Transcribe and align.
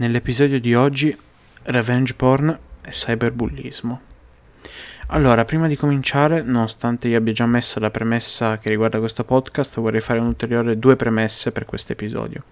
Nell'episodio 0.00 0.60
di 0.60 0.76
oggi 0.76 1.16
revenge 1.64 2.14
porn 2.14 2.50
e 2.50 2.90
cyberbullismo. 2.90 4.00
Allora, 5.08 5.44
prima 5.44 5.66
di 5.66 5.74
cominciare, 5.74 6.40
nonostante 6.42 7.08
io 7.08 7.18
abbia 7.18 7.32
già 7.32 7.46
messo 7.46 7.80
la 7.80 7.90
premessa 7.90 8.58
che 8.58 8.68
riguarda 8.68 9.00
questo 9.00 9.24
podcast, 9.24 9.80
vorrei 9.80 10.00
fare 10.00 10.20
un'ulteriore 10.20 10.78
due 10.78 10.94
premesse 10.94 11.50
per 11.50 11.64
questo 11.64 11.94
episodio. 11.94 12.44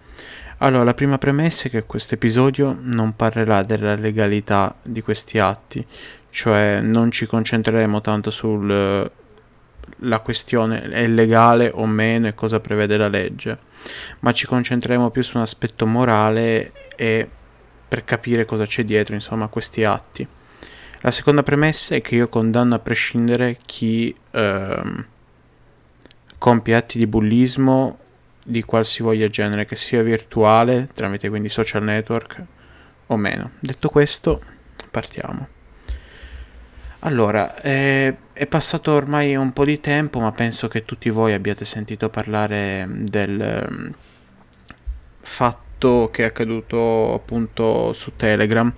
Allora, 0.59 0.83
la 0.83 0.95
prima 0.95 1.19
premessa 1.19 1.69
è 1.69 1.71
che 1.71 1.85
questo 1.85 2.15
episodio 2.15 2.77
non 2.81 3.15
parlerà 3.15 3.63
della 3.63 3.95
legalità 3.95 4.75
di 4.83 5.01
questi 5.01 5.39
atti, 5.39 5.87
cioè 6.31 6.81
non 6.81 7.13
ci 7.13 7.27
concentreremo 7.27 8.01
tanto 8.01 8.33
sulla 8.33 9.09
questione 10.21 10.83
è 10.83 11.07
legale 11.07 11.71
o 11.73 11.87
meno 11.87 12.27
e 12.27 12.35
cosa 12.35 12.59
prevede 12.59 12.97
la 12.97 13.07
legge, 13.07 13.57
ma 14.21 14.33
ci 14.33 14.47
concentreremo 14.47 15.11
più 15.11 15.23
su 15.23 15.37
un 15.37 15.43
aspetto 15.43 15.87
morale 15.87 16.73
e 16.97 17.29
per 17.89 18.05
capire 18.05 18.45
cosa 18.45 18.67
c'è 18.67 18.85
dietro, 18.85 19.15
insomma, 19.15 19.45
a 19.45 19.49
questi 19.49 19.85
atti. 19.85 20.27
La 21.01 21.11
seconda 21.11 21.43
premessa 21.43 21.95
è 21.95 22.01
che 22.01 22.17
io 22.17 22.29
condanno 22.29 22.75
a 22.75 22.79
prescindere 22.79 23.59
chi 23.65 24.15
ehm, 24.33 25.07
compie 26.39 26.75
atti 26.75 26.99
di 26.99 27.07
bullismo 27.07 27.99
di 28.43 28.63
qualsivoglia 28.63 29.29
genere, 29.29 29.67
che 29.67 29.77
sia 29.77 30.03
virtuale, 30.03 30.89
tramite 30.93 31.29
quindi 31.29 31.49
social 31.49 31.83
network 31.83 32.45
o 33.07 33.17
meno. 33.17 33.53
Detto 33.61 33.89
questo, 33.89 34.41
partiamo. 34.91 35.56
Allora, 37.07 37.55
è, 37.61 38.13
è, 38.33 38.47
passato 38.49 38.91
ormai 38.91 39.37
un 39.37 39.53
po' 39.53 39.65
di 39.65 39.79
tempo, 39.79 40.19
ma 40.19 40.33
penso 40.33 40.67
che 40.67 40.85
tutti 40.85 41.09
voi 41.09 41.35
abbiate 41.35 41.65
sentito 41.65 42.09
parlare 42.09 42.85
del 42.91 43.67
um, 43.71 43.93
fatto 45.23 46.11
che 46.11 46.25
è 46.25 46.27
accaduto 46.27 47.15
appunto 47.15 47.93
su 47.93 48.17
Telegram, 48.17 48.75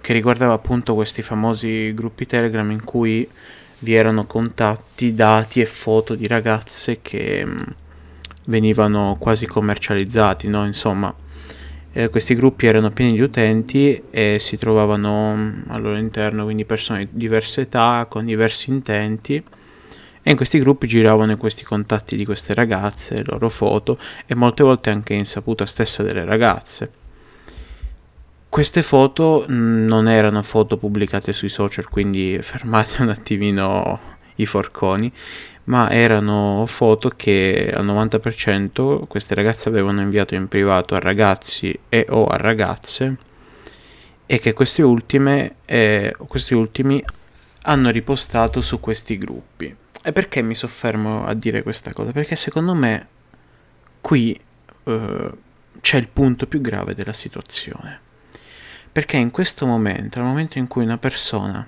che 0.00 0.12
riguardava 0.12 0.52
appunto 0.52 0.94
questi 0.94 1.20
famosi 1.20 1.92
gruppi 1.94 2.26
Telegram 2.26 2.70
in 2.70 2.84
cui 2.84 3.28
vi 3.80 3.94
erano 3.94 4.24
contatti, 4.24 5.12
dati 5.12 5.60
e 5.60 5.66
foto 5.66 6.14
di 6.14 6.28
ragazze 6.28 7.00
che 7.02 7.44
mm, 7.44 7.62
venivano 8.44 9.16
quasi 9.18 9.46
commercializzati, 9.46 10.46
no? 10.46 10.64
Insomma, 10.64 11.12
eh, 11.96 12.08
questi 12.08 12.34
gruppi 12.34 12.66
erano 12.66 12.90
pieni 12.90 13.12
di 13.12 13.20
utenti 13.20 14.02
e 14.10 14.38
si 14.40 14.56
trovavano 14.56 15.34
mm, 15.36 15.62
al 15.68 15.80
loro 15.80 15.96
interno 15.96 16.42
quindi 16.42 16.64
persone 16.64 17.04
di 17.04 17.10
diverse 17.12 17.62
età, 17.62 18.06
con 18.08 18.24
diversi 18.24 18.70
intenti 18.70 19.42
e 20.26 20.30
in 20.30 20.36
questi 20.36 20.58
gruppi 20.58 20.88
giravano 20.88 21.36
questi 21.36 21.62
contatti 21.62 22.16
di 22.16 22.24
queste 22.24 22.52
ragazze, 22.52 23.16
le 23.16 23.24
loro 23.26 23.48
foto 23.48 23.96
e 24.26 24.34
molte 24.34 24.64
volte 24.64 24.90
anche 24.90 25.14
insaputa 25.14 25.66
stessa 25.66 26.02
delle 26.02 26.24
ragazze. 26.24 26.90
Queste 28.48 28.82
foto 28.82 29.46
mm, 29.48 29.86
non 29.86 30.08
erano 30.08 30.42
foto 30.42 30.76
pubblicate 30.76 31.32
sui 31.32 31.48
social, 31.48 31.88
quindi 31.88 32.36
fermate 32.42 33.02
un 33.02 33.10
attimino 33.10 34.00
i 34.36 34.46
forconi, 34.46 35.12
ma 35.64 35.90
erano 35.90 36.64
foto 36.66 37.10
che 37.10 37.72
al 37.74 37.86
90% 37.86 39.06
queste 39.06 39.34
ragazze 39.34 39.68
avevano 39.68 40.00
inviato 40.00 40.34
in 40.34 40.48
privato 40.48 40.94
a 40.94 40.98
ragazzi 40.98 41.78
e 41.88 42.06
o 42.10 42.26
a 42.26 42.36
ragazze 42.36 43.16
e 44.26 44.38
che 44.38 44.52
queste 44.52 44.82
ultime, 44.82 45.56
eh, 45.64 46.14
questi 46.26 46.54
ultimi 46.54 47.02
hanno 47.62 47.90
ripostato 47.90 48.60
su 48.60 48.80
questi 48.80 49.18
gruppi. 49.18 49.74
E 50.02 50.12
perché 50.12 50.42
mi 50.42 50.54
soffermo 50.54 51.24
a 51.26 51.34
dire 51.34 51.62
questa 51.62 51.92
cosa? 51.92 52.12
Perché 52.12 52.36
secondo 52.36 52.74
me 52.74 53.08
qui 54.00 54.38
uh, 54.84 55.38
c'è 55.80 55.96
il 55.96 56.08
punto 56.08 56.46
più 56.46 56.60
grave 56.60 56.94
della 56.94 57.12
situazione. 57.14 58.00
Perché 58.92 59.16
in 59.16 59.30
questo 59.30 59.66
momento, 59.66 60.18
nel 60.18 60.28
momento 60.28 60.58
in 60.58 60.68
cui 60.68 60.84
una 60.84 60.98
persona 60.98 61.66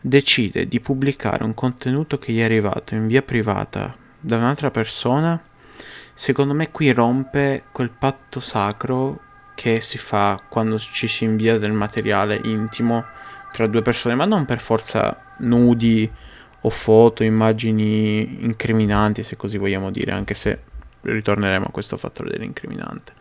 decide 0.00 0.68
di 0.68 0.80
pubblicare 0.80 1.44
un 1.44 1.54
contenuto 1.54 2.18
che 2.18 2.32
gli 2.32 2.40
è 2.40 2.44
arrivato 2.44 2.94
in 2.94 3.06
via 3.06 3.22
privata 3.22 3.94
da 4.20 4.36
un'altra 4.36 4.70
persona, 4.70 5.40
secondo 6.12 6.54
me 6.54 6.70
qui 6.70 6.92
rompe 6.92 7.64
quel 7.72 7.90
patto 7.90 8.40
sacro 8.40 9.20
che 9.54 9.80
si 9.80 9.98
fa 9.98 10.40
quando 10.48 10.78
ci 10.78 11.08
si 11.08 11.24
invia 11.24 11.58
del 11.58 11.72
materiale 11.72 12.40
intimo 12.44 13.04
tra 13.50 13.66
due 13.66 13.82
persone, 13.82 14.14
ma 14.14 14.24
non 14.24 14.44
per 14.44 14.60
forza 14.60 15.34
nudi 15.38 16.08
o 16.60 16.70
foto, 16.70 17.22
immagini 17.22 18.44
incriminanti, 18.44 19.22
se 19.22 19.36
così 19.36 19.58
vogliamo 19.58 19.90
dire, 19.90 20.12
anche 20.12 20.34
se 20.34 20.62
ritorneremo 21.00 21.66
a 21.66 21.70
questo 21.70 21.96
fattore 21.96 22.30
dell'incriminante. 22.30 23.12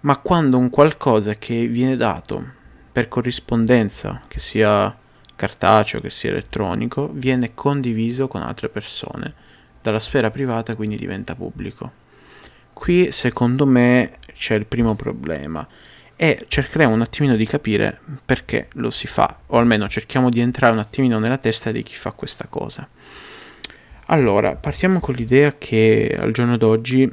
Ma 0.00 0.16
quando 0.18 0.56
un 0.56 0.70
qualcosa 0.70 1.34
che 1.34 1.66
viene 1.66 1.96
dato 1.96 2.52
per 2.92 3.08
corrispondenza, 3.08 4.22
che 4.28 4.40
sia 4.40 4.96
cartaceo, 5.40 6.02
che 6.02 6.10
sia 6.10 6.28
elettronico, 6.28 7.08
viene 7.10 7.54
condiviso 7.54 8.28
con 8.28 8.42
altre 8.42 8.68
persone, 8.68 9.32
dalla 9.80 9.98
sfera 9.98 10.30
privata 10.30 10.74
quindi 10.74 10.98
diventa 10.98 11.34
pubblico. 11.34 11.90
Qui 12.74 13.10
secondo 13.10 13.64
me 13.64 14.18
c'è 14.34 14.54
il 14.54 14.66
primo 14.66 14.94
problema 14.96 15.66
e 16.14 16.44
cercheremo 16.46 16.92
un 16.92 17.00
attimino 17.00 17.36
di 17.36 17.46
capire 17.46 17.98
perché 18.22 18.68
lo 18.74 18.90
si 18.90 19.06
fa, 19.06 19.40
o 19.46 19.56
almeno 19.56 19.88
cerchiamo 19.88 20.28
di 20.28 20.40
entrare 20.40 20.74
un 20.74 20.78
attimino 20.78 21.18
nella 21.18 21.38
testa 21.38 21.72
di 21.72 21.82
chi 21.82 21.94
fa 21.94 22.10
questa 22.12 22.46
cosa. 22.46 22.86
Allora, 24.06 24.56
partiamo 24.56 25.00
con 25.00 25.14
l'idea 25.14 25.56
che 25.56 26.14
al 26.18 26.32
giorno 26.32 26.58
d'oggi 26.58 27.10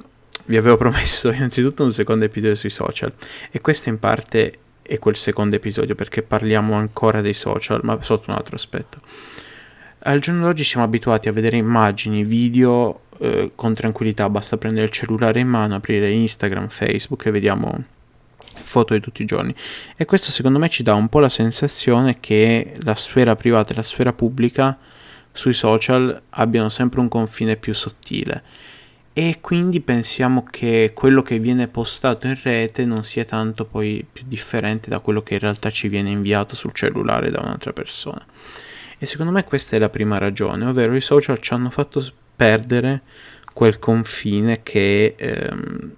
vi 0.48 0.58
avevo 0.58 0.76
promesso 0.76 1.32
innanzitutto 1.32 1.86
un 1.86 1.94
secondo 1.94 2.26
episodio 2.26 2.56
sui 2.56 2.70
social 2.70 3.14
e 3.52 3.62
questo 3.62 3.88
in 3.88 4.00
parte 4.00 4.60
è 4.88 5.00
quel 5.00 5.18
secondo 5.18 5.56
episodio 5.56 5.96
perché 5.96 6.24
parliamo 6.24 6.74
ancora 6.74 7.22
dei 7.22 7.34
social, 7.34 7.82
ma 7.84 8.02
sotto 8.02 8.32
un 8.32 8.38
altro 8.38 8.56
aspetto. 8.56 9.00
Al 10.00 10.20
giorno 10.20 10.46
d'oggi 10.46 10.64
siamo 10.64 10.86
abituati 10.86 11.28
a 11.28 11.34
vedere 11.34 11.58
immagini, 11.58 12.24
video 12.24 13.02
eh, 13.20 13.52
con 13.54 13.74
tranquillità, 13.74 14.30
basta 14.30 14.58
prendere 14.58 14.86
il 14.86 14.92
cellulare 14.92 15.42
in 15.42 15.48
mano, 15.48 15.76
aprire 15.76 16.10
Instagram, 16.10 16.70
Facebook 16.70 17.26
e 17.26 17.32
vediamo 17.32 17.84
foto 18.62 18.94
di 18.94 19.02
tutti 19.02 19.22
i 19.22 19.26
giorni. 19.26 19.54
E 19.96 20.06
questo 20.06 20.32
secondo 20.32 20.60
me 20.60 20.70
ci 20.70 20.84
dà 20.84 20.94
un 20.94 21.10
po' 21.10 21.20
la 21.20 21.30
sensazione 21.30 22.20
che 22.20 22.76
la 22.84 22.96
sfera 22.96 23.36
privata 23.36 23.74
e 23.74 23.76
la 23.76 23.84
sfera 23.84 24.14
pubblica 24.14 24.78
sui 25.32 25.54
social 25.54 26.22
abbiano 26.32 26.70
sempre 26.70 27.00
un 27.00 27.10
confine 27.10 27.58
più 27.58 27.74
sottile 27.74 28.44
e 29.20 29.40
quindi 29.42 29.82
pensiamo 29.82 30.44
che 30.44 30.92
quello 30.94 31.24
che 31.24 31.40
viene 31.40 31.68
postato 31.68 32.28
in 32.28 32.40
rete 32.40 32.86
non 32.86 33.04
sia 33.04 33.26
tanto 33.26 33.66
poi 33.66 34.06
più 34.08 34.24
differente 34.28 34.92
da 34.92 35.00
quello 35.00 35.24
che 35.24 35.34
in 35.34 35.40
realtà 35.40 35.72
ci 35.72 35.88
viene 35.88 36.12
inviato 36.12 36.54
sul 36.54 36.72
cellulare 36.72 37.32
da 37.32 37.40
un'altra 37.42 37.74
persona. 37.74 38.24
E 39.00 39.08
secondo 39.08 39.32
me 39.32 39.44
questa 39.44 39.76
è 39.76 39.80
la 39.80 39.90
prima 39.90 40.20
ragione, 40.20 40.66
ovvero 40.66 40.96
i 40.96 41.02
social 41.02 41.40
ci 41.40 41.52
hanno 41.54 41.72
fatto 41.72 42.08
perdere 42.36 43.02
quel 43.56 43.80
confine 43.80 44.62
che 44.62 45.16
ehm, 45.18 45.96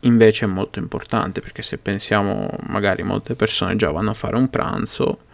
invece 0.00 0.46
è 0.46 0.48
molto 0.48 0.78
importante 0.78 1.42
perché 1.42 1.60
se 1.60 1.76
pensiamo 1.76 2.48
magari 2.68 3.02
molte 3.02 3.34
persone 3.34 3.76
già 3.76 3.90
vanno 3.90 4.12
a 4.12 4.14
fare 4.14 4.36
un 4.36 4.48
pranzo 4.48 5.24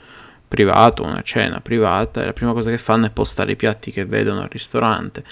privato, 0.48 1.02
una 1.02 1.22
cena 1.22 1.60
privata 1.60 2.22
e 2.22 2.24
la 2.24 2.32
prima 2.32 2.52
cosa 2.52 2.70
che 2.70 2.78
fanno 2.78 3.06
è 3.06 3.10
postare 3.10 3.52
i 3.52 3.56
piatti 3.56 3.90
che 3.92 4.06
vedono 4.06 4.40
al 4.40 4.48
ristorante. 4.48 5.22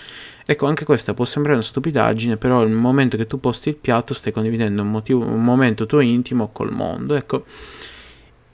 Ecco, 0.44 0.66
anche 0.66 0.84
questa 0.84 1.14
può 1.14 1.24
sembrare 1.24 1.56
una 1.56 1.66
stupidaggine, 1.66 2.36
però 2.36 2.60
nel 2.60 2.70
momento 2.70 3.16
che 3.16 3.26
tu 3.26 3.40
posti 3.40 3.70
il 3.70 3.76
piatto 3.76 4.14
stai 4.14 4.32
condividendo 4.32 4.82
un, 4.82 4.90
motivo, 4.90 5.24
un 5.24 5.42
momento 5.42 5.86
tuo 5.86 6.00
intimo 6.00 6.50
col 6.52 6.70
mondo, 6.70 7.14
ecco. 7.14 7.44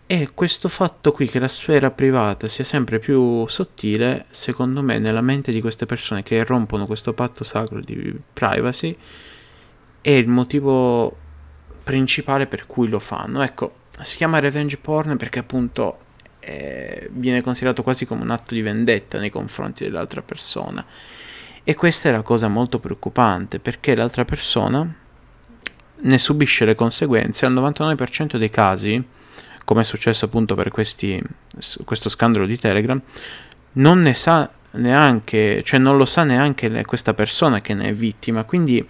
E 0.07 0.31
questo 0.35 0.69
fatto 0.69 1.11
qui 1.13 1.27
che 1.27 1.39
la 1.39 1.49
sfera 1.49 1.91
privata 1.91 2.47
sia 2.49 2.65
sempre 2.65 2.99
più 2.99 3.47
sottile, 3.47 4.27
secondo 4.31 4.83
me 4.83 4.99
nella 4.99 5.23
mente 5.23 5.53
di 5.53 5.61
queste 5.61 5.87
persone 5.87 6.23
che 6.23 6.45
rompono 6.45 6.87
questo 6.87 7.13
patto 7.13 7.45
sacro 7.45 7.81
di 7.81 8.15
privacy, 8.33 8.97
è 10.01 10.11
il 10.11 10.29
motivo 10.29 11.17
principale 11.83 12.47
per 12.47 12.67
cui 12.67 12.89
lo 12.89 12.99
fanno. 12.99 13.43
Ecco, 13.43 13.75
si 14.01 14.17
chiama 14.17 14.39
revenge 14.39 14.77
porn 14.77 15.17
perché 15.17 15.39
appunto 15.39 15.99
eh, 16.45 17.09
viene 17.13 17.41
considerato 17.41 17.83
quasi 17.83 18.05
come 18.05 18.23
un 18.23 18.31
atto 18.31 18.55
di 18.55 18.63
vendetta 18.63 19.19
nei 19.19 19.31
confronti 19.31 19.85
dell'altra 19.85 20.23
persona. 20.23 20.85
E 21.65 21.75
questa 21.75 22.09
è 22.09 22.13
la 22.13 22.23
cosa 22.23 22.49
molto 22.49 22.81
preoccupante 22.81 23.61
perché 23.61 23.95
l'altra 23.95 24.25
persona 24.25 24.95
ne 26.05 26.19
subisce 26.19 26.65
le 26.65 26.75
conseguenze 26.75 27.47
al 27.47 27.55
99% 27.55 28.37
dei 28.37 28.51
casi, 28.51 29.03
come 29.65 29.83
è 29.83 29.85
successo 29.85 30.25
appunto 30.25 30.57
per 30.57 30.71
questi, 30.71 31.23
questo 31.85 32.09
scandalo 32.09 32.47
di 32.47 32.59
Telegram, 32.59 33.01
non 33.75 34.01
ne 34.01 34.15
sa 34.15 34.51
neanche, 34.73 35.63
cioè 35.65 35.79
non 35.79 35.97
lo 35.97 36.05
sa 36.05 36.25
neanche 36.25 36.85
questa 36.85 37.15
persona 37.15 37.61
che 37.61 37.75
ne 37.75 37.89
è 37.89 37.95
vittima, 37.95 38.43
quindi 38.43 38.85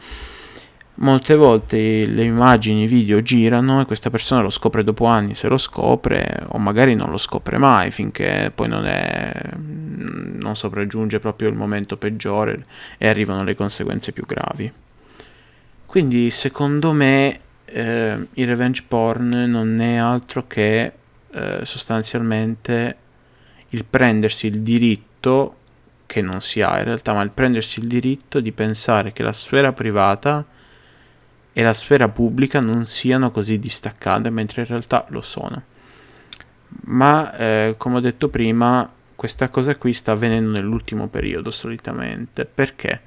molte 0.96 1.34
volte 1.34 2.06
le 2.06 2.24
immagini, 2.24 2.84
i 2.84 2.86
video 2.86 3.22
girano 3.22 3.80
e 3.80 3.86
questa 3.86 4.10
persona 4.10 4.42
lo 4.42 4.50
scopre 4.50 4.84
dopo 4.84 5.06
anni 5.06 5.34
se 5.34 5.48
lo 5.48 5.56
scopre 5.56 6.44
o 6.48 6.58
magari 6.58 6.94
non 6.94 7.10
lo 7.10 7.18
scopre 7.18 7.56
mai 7.58 7.90
finché 7.90 8.52
poi 8.54 8.68
non, 8.68 8.86
è, 8.86 9.32
non 9.56 10.54
sopraggiunge 10.54 11.18
proprio 11.18 11.48
il 11.48 11.56
momento 11.56 11.96
peggiore 11.96 12.66
e 12.98 13.08
arrivano 13.08 13.44
le 13.44 13.54
conseguenze 13.54 14.12
più 14.12 14.24
gravi. 14.26 14.70
Quindi 15.86 16.30
secondo 16.30 16.92
me 16.92 17.40
eh, 17.64 18.26
il 18.32 18.46
revenge 18.46 18.84
porn 18.86 19.28
non 19.48 19.80
è 19.80 19.96
altro 19.96 20.46
che 20.46 20.92
eh, 21.30 21.60
sostanzialmente 21.64 22.96
il 23.70 23.84
prendersi 23.84 24.46
il 24.46 24.60
diritto, 24.62 25.56
che 26.06 26.20
non 26.20 26.42
si 26.42 26.60
ha 26.60 26.78
in 26.78 26.84
realtà, 26.84 27.14
ma 27.14 27.22
il 27.22 27.30
prendersi 27.30 27.80
il 27.80 27.86
diritto 27.86 28.40
di 28.40 28.52
pensare 28.52 29.12
che 29.12 29.22
la 29.22 29.32
sfera 29.32 29.72
privata 29.72 30.44
e 31.52 31.62
la 31.62 31.74
sfera 31.74 32.08
pubblica 32.08 32.60
non 32.60 32.86
siano 32.86 33.30
così 33.30 33.58
distaccate, 33.58 34.30
mentre 34.30 34.62
in 34.62 34.68
realtà 34.68 35.04
lo 35.08 35.20
sono. 35.20 35.62
Ma 36.84 37.36
eh, 37.36 37.74
come 37.76 37.96
ho 37.96 38.00
detto 38.00 38.28
prima, 38.28 38.90
questa 39.14 39.50
cosa 39.50 39.76
qui 39.76 39.92
sta 39.92 40.12
avvenendo 40.12 40.50
nell'ultimo 40.50 41.08
periodo 41.08 41.50
solitamente. 41.50 42.46
Perché? 42.46 43.00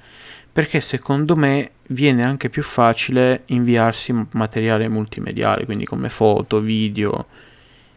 Perché 0.52 0.80
secondo 0.80 1.36
me 1.36 1.72
viene 1.88 2.24
anche 2.24 2.48
più 2.48 2.62
facile 2.62 3.42
inviarsi 3.46 4.14
materiale 4.32 4.88
multimediale, 4.88 5.64
quindi 5.64 5.84
come 5.84 6.08
foto, 6.08 6.60
video, 6.60 7.26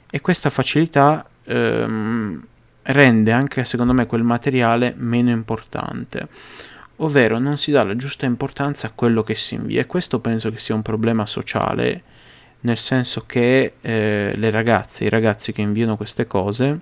e 0.10 0.20
questa 0.22 0.50
facilità 0.50 1.26
ehm, 1.44 2.46
rende 2.84 3.32
anche 3.32 3.64
secondo 3.66 3.94
me 3.94 4.08
quel 4.08 4.24
materiale 4.24 4.94
meno 4.98 5.30
importante 5.30 6.28
ovvero 7.02 7.40
non 7.40 7.58
si 7.58 7.72
dà 7.72 7.84
la 7.84 7.96
giusta 7.96 8.26
importanza 8.26 8.88
a 8.88 8.92
quello 8.94 9.24
che 9.24 9.36
si 9.36 9.56
invia 9.56 9.82
e 9.82 9.86
questo 9.86 10.20
penso 10.20 10.52
che 10.52 10.58
sia 10.58 10.76
un 10.76 10.82
problema 10.82 11.26
sociale 11.26 12.04
nel 12.62 12.78
senso 12.78 13.24
che 13.26 13.76
eh, 13.80 14.34
le 14.36 14.50
ragazze, 14.50 15.06
i 15.06 15.10
ragazzi 15.10 15.52
che 15.52 15.62
inviano 15.62 15.96
queste 15.96 16.28
cose 16.28 16.80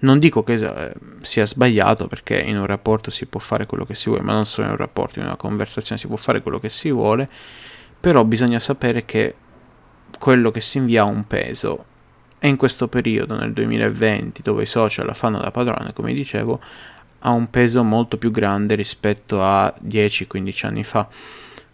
non 0.00 0.18
dico 0.18 0.42
che 0.42 0.54
eh, 0.54 0.92
sia 1.22 1.46
sbagliato 1.46 2.06
perché 2.06 2.38
in 2.38 2.58
un 2.58 2.66
rapporto 2.66 3.10
si 3.10 3.26
può 3.26 3.40
fare 3.40 3.66
quello 3.66 3.84
che 3.84 3.94
si 3.94 4.08
vuole, 4.08 4.22
ma 4.22 4.32
non 4.32 4.46
solo 4.46 4.66
in 4.66 4.72
un 4.72 4.78
rapporto, 4.78 5.18
in 5.18 5.26
una 5.26 5.36
conversazione 5.36 6.00
si 6.00 6.06
può 6.06 6.16
fare 6.16 6.40
quello 6.42 6.58
che 6.58 6.70
si 6.70 6.90
vuole, 6.90 7.28
però 7.98 8.24
bisogna 8.24 8.58
sapere 8.58 9.04
che 9.04 9.34
quello 10.18 10.50
che 10.50 10.60
si 10.60 10.78
invia 10.78 11.02
ha 11.02 11.06
un 11.06 11.26
peso. 11.26 11.84
E 12.38 12.48
in 12.48 12.56
questo 12.56 12.88
periodo, 12.88 13.36
nel 13.36 13.52
2020, 13.52 14.40
dove 14.40 14.62
i 14.62 14.66
social 14.66 15.04
la 15.04 15.12
fanno 15.12 15.38
da 15.38 15.50
padrone, 15.50 15.92
come 15.92 16.14
dicevo, 16.14 16.58
ha 17.20 17.30
un 17.30 17.50
peso 17.50 17.82
molto 17.82 18.18
più 18.18 18.30
grande 18.30 18.74
rispetto 18.74 19.42
a 19.42 19.72
10-15 19.86 20.66
anni 20.66 20.84
fa. 20.84 21.08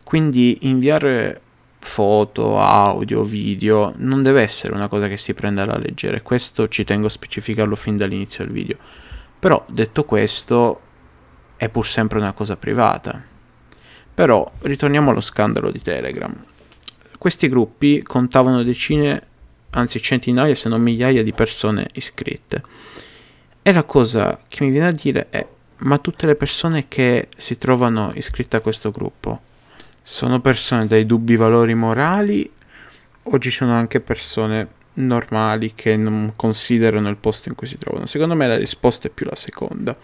Quindi 0.03 0.59
inviare 0.63 1.41
foto, 1.79 2.59
audio, 2.59 3.23
video 3.23 3.93
non 3.97 4.23
deve 4.23 4.43
essere 4.43 4.75
una 4.75 4.89
cosa 4.89 5.09
che 5.09 5.17
si 5.17 5.35
prende 5.35 5.61
alla 5.61 5.79
leggera, 5.79 6.21
questo 6.21 6.69
ci 6.69 6.85
tengo 6.85 7.07
a 7.07 7.11
specificarlo 7.11 7.77
fin 7.77 7.97
dall'inizio 7.97 8.45
del 8.45 8.53
video. 8.53 8.77
Però 9.39 9.65
detto 9.69 10.05
questo 10.05 10.81
è 11.57 11.69
pur 11.69 11.87
sempre 11.87 12.19
una 12.19 12.33
cosa 12.33 12.57
privata. 12.57 13.23
Però 14.15 14.51
ritorniamo 14.63 15.11
allo 15.11 15.21
scandalo 15.21 15.71
di 15.71 15.81
Telegram. 15.81 16.35
Questi 17.19 17.49
gruppi 17.49 18.03
contavano 18.03 18.63
decine 18.63 19.27
anzi 19.71 20.01
centinaia 20.01 20.55
se 20.55 20.69
non 20.69 20.81
migliaia 20.81 21.23
di 21.23 21.33
persone 21.33 21.89
iscritte. 21.93 22.63
E 23.67 23.73
la 23.73 23.83
cosa 23.83 24.39
che 24.47 24.63
mi 24.63 24.71
viene 24.71 24.87
a 24.87 24.93
dire 24.93 25.27
è, 25.29 25.45
ma 25.79 25.99
tutte 25.99 26.25
le 26.27 26.37
persone 26.37 26.87
che 26.87 27.27
si 27.37 27.59
trovano 27.59 28.13
iscritte 28.15 28.55
a 28.55 28.61
questo 28.61 28.93
gruppo 28.93 29.41
sono 30.05 30.41
persone 30.41 30.87
dai 30.87 31.05
dubbi 31.05 31.35
valori 31.35 31.75
morali 31.75 32.49
o 33.25 33.39
ci 33.41 33.51
sono 33.51 33.73
anche 33.73 33.99
persone 33.99 34.69
normali 34.95 35.73
che 35.75 35.97
non 35.97 36.35
considerano 36.37 37.09
il 37.09 37.17
posto 37.17 37.49
in 37.49 37.57
cui 37.57 37.67
si 37.67 37.77
trovano? 37.77 38.07
Secondo 38.07 38.37
me 38.37 38.47
la 38.47 38.57
risposta 38.57 39.09
è 39.09 39.11
più 39.11 39.27
la 39.27 39.35
seconda 39.35 39.97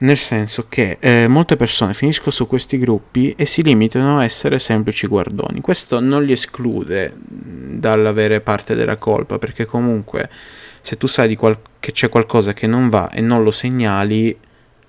nel 0.00 0.18
senso 0.18 0.66
che 0.68 0.98
eh, 1.00 1.26
molte 1.26 1.56
persone 1.56 1.94
finiscono 1.94 2.30
su 2.30 2.46
questi 2.46 2.76
gruppi 2.76 3.34
e 3.36 3.46
si 3.46 3.62
limitano 3.62 4.18
a 4.18 4.24
essere 4.24 4.58
semplici 4.58 5.06
guardoni. 5.06 5.62
Questo 5.62 6.00
non 6.00 6.22
li 6.22 6.32
esclude 6.32 7.14
dall'avere 7.16 8.40
parte 8.40 8.74
della 8.74 8.96
colpa, 8.96 9.38
perché 9.38 9.64
comunque 9.64 10.28
se 10.80 10.96
tu 10.96 11.06
sai 11.06 11.34
qual- 11.36 11.60
che 11.80 11.92
c'è 11.92 12.08
qualcosa 12.08 12.52
che 12.52 12.66
non 12.66 12.88
va 12.88 13.10
e 13.10 13.20
non 13.20 13.42
lo 13.42 13.50
segnali, 13.50 14.36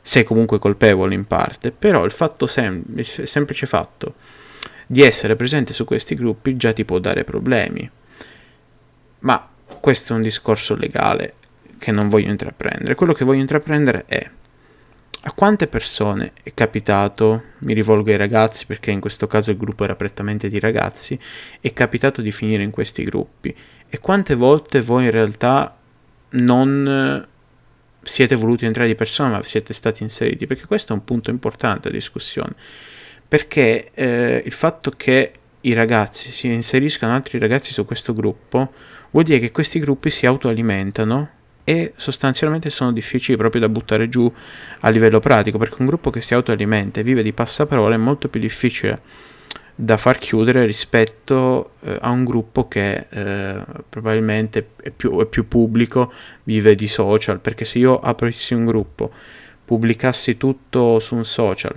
sei 0.02 0.24
comunque 0.24 0.60
colpevole 0.60 1.14
in 1.14 1.26
parte, 1.26 1.72
però 1.72 2.06
il 2.06 2.12
fatto 2.12 2.48
sem- 2.48 2.84
il 2.96 3.06
semplice 3.06 3.66
fatto 3.66 4.16
di 4.88 5.04
essere 5.04 5.36
presente 5.36 5.74
su 5.74 5.86
questi 5.86 6.16
gruppi 6.16 6.56
già 6.56 6.74
ti 6.74 6.86
può 6.86 7.00
dare 7.00 7.24
problemi. 7.24 7.90
Ma 9.20 9.48
questo 9.80 10.14
è 10.14 10.16
un 10.16 10.22
discorso 10.22 10.76
legale 10.76 11.36
che 11.78 11.92
non 11.92 12.10
voglio 12.10 12.30
intraprendere. 12.30 12.96
Quello 12.96 13.14
che 13.14 13.24
voglio 13.24 13.42
intraprendere 13.42 14.06
è 14.08 14.30
a 15.24 15.32
quante 15.34 15.68
persone 15.68 16.32
è 16.44 16.54
capitato, 16.54 17.44
mi 17.60 17.74
rivolgo 17.74 18.10
ai 18.10 18.18
ragazzi 18.18 18.66
perché 18.66 18.92
in 18.92 19.02
questo 19.02 19.28
caso 19.28 19.52
il 19.52 19.58
gruppo 19.58 19.84
era 19.84 19.96
prettamente 19.96 20.48
di 20.48 20.60
ragazzi, 20.60 21.20
è 21.60 21.74
capitato 21.74 22.22
di 22.22 22.32
finire 22.32 22.64
in 22.64 22.72
questi 22.72 23.04
gruppi 23.04 23.54
e 23.90 24.00
quante 24.00 24.36
volte 24.36 24.82
voi 24.82 25.06
in 25.06 25.12
realtà 25.12 25.78
non 26.32 27.28
siete 28.02 28.36
voluti 28.36 28.66
entrare 28.66 28.88
di 28.88 28.96
persona 28.96 29.30
ma 29.30 29.44
siete 29.44 29.74
stati 29.74 30.04
inseriti? 30.04 30.48
Perché 30.48 30.66
questo 30.66 30.94
è 30.94 30.96
un 30.96 31.04
punto 31.04 31.30
importante 31.30 31.90
a 31.90 31.92
discussione, 31.92 32.54
perché 33.28 33.92
eh, 33.94 34.42
il 34.46 34.52
fatto 34.52 34.92
che 34.92 35.34
i 35.62 35.74
ragazzi 35.74 36.32
si 36.32 36.48
inseriscano 36.48 37.14
altri 37.14 37.38
ragazzi 37.38 37.74
su 37.74 37.84
questo 37.86 38.14
gruppo 38.14 38.72
vuol 39.12 39.24
dire 39.26 39.40
che 39.40 39.52
questi 39.52 39.80
gruppi 39.80 40.10
si 40.10 40.26
autoalimentano 40.26 41.30
e 41.64 41.94
sostanzialmente 41.98 42.70
sono 42.70 42.92
difficili 42.94 43.38
proprio 43.38 43.62
da 43.62 43.70
buttare 43.70 44.10
giù 44.10 44.32
a 44.80 44.90
livello 44.90 45.20
pratico, 45.20 45.58
perché 45.58 45.76
un 45.80 45.86
gruppo 45.86 46.10
che 46.10 46.22
si 46.22 46.34
autoalimenta 46.34 47.00
e 47.00 47.04
vive 47.04 47.22
di 47.22 47.34
passaparola 47.34 47.94
è 47.94 47.98
molto 47.98 48.28
più 48.28 48.40
difficile 48.40 49.02
da 49.82 49.96
far 49.96 50.18
chiudere 50.18 50.66
rispetto 50.66 51.76
eh, 51.86 51.98
a 52.02 52.10
un 52.10 52.26
gruppo 52.26 52.68
che 52.68 53.08
eh, 53.10 53.64
probabilmente 53.88 54.72
è 54.76 54.92
più, 54.92 55.18
è 55.22 55.26
più, 55.26 55.48
pubblico, 55.48 56.12
vive 56.44 56.76
di 56.76 56.90
social, 56.90 57.40
perché 57.40 57.64
se 57.64 57.80
io 57.80 57.98
aprissi 57.98 58.54
un 58.54 58.66
gruppo, 58.66 59.10
pubblicassi 59.64 60.36
tutto 60.36 61.00
su 61.00 61.16
un 61.16 61.24
social 61.24 61.74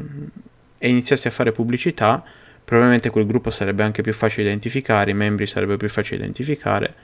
e 0.79 0.89
iniziassi 0.89 1.29
a 1.29 1.31
fare 1.31 1.53
pubblicità, 1.53 2.25
probabilmente 2.65 3.09
quel 3.11 3.25
gruppo 3.25 3.51
sarebbe 3.51 3.85
anche 3.85 4.03
più 4.03 4.13
facile 4.13 4.49
identificare, 4.49 5.13
i 5.13 5.15
membri 5.15 5.47
sarebbero 5.47 5.79
più 5.79 5.89
facili 5.89 6.23
identificare 6.23 6.95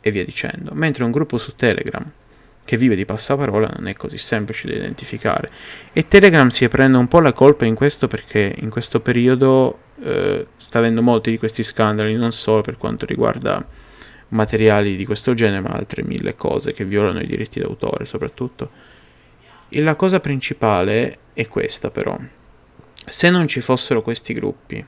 e 0.00 0.10
via 0.10 0.24
dicendo. 0.24 0.70
Mentre 0.72 1.04
un 1.04 1.10
gruppo 1.10 1.36
su 1.36 1.54
Telegram 1.54 2.10
che 2.64 2.76
vive 2.76 2.94
di 2.94 3.04
passaparola 3.04 3.70
non 3.76 3.88
è 3.88 3.94
così 3.94 4.18
semplice 4.18 4.68
da 4.68 4.76
identificare. 4.76 5.50
E 5.92 6.06
Telegram 6.06 6.48
si 6.48 6.68
prende 6.68 6.98
un 6.98 7.08
po' 7.08 7.20
la 7.20 7.32
colpa 7.32 7.64
in 7.64 7.74
questo 7.74 8.08
perché 8.08 8.54
in 8.58 8.70
questo 8.70 9.00
periodo 9.00 9.78
eh, 10.02 10.46
sta 10.56 10.78
avendo 10.78 11.02
molti 11.02 11.30
di 11.30 11.38
questi 11.38 11.62
scandali, 11.62 12.14
non 12.14 12.32
solo 12.32 12.62
per 12.62 12.76
quanto 12.76 13.06
riguarda 13.06 13.66
materiali 14.28 14.96
di 14.96 15.04
questo 15.04 15.34
genere, 15.34 15.60
ma 15.60 15.70
altre 15.70 16.02
mille 16.04 16.34
cose 16.34 16.72
che 16.72 16.84
violano 16.84 17.20
i 17.20 17.26
diritti 17.26 17.60
d'autore 17.60 18.06
soprattutto. 18.06 18.70
E 19.68 19.80
la 19.82 19.94
cosa 19.94 20.20
principale 20.20 21.18
è 21.32 21.48
questa 21.48 21.90
però. 21.90 22.16
Se 23.04 23.30
non 23.30 23.46
ci 23.46 23.60
fossero 23.60 24.02
questi 24.02 24.32
gruppi, 24.32 24.84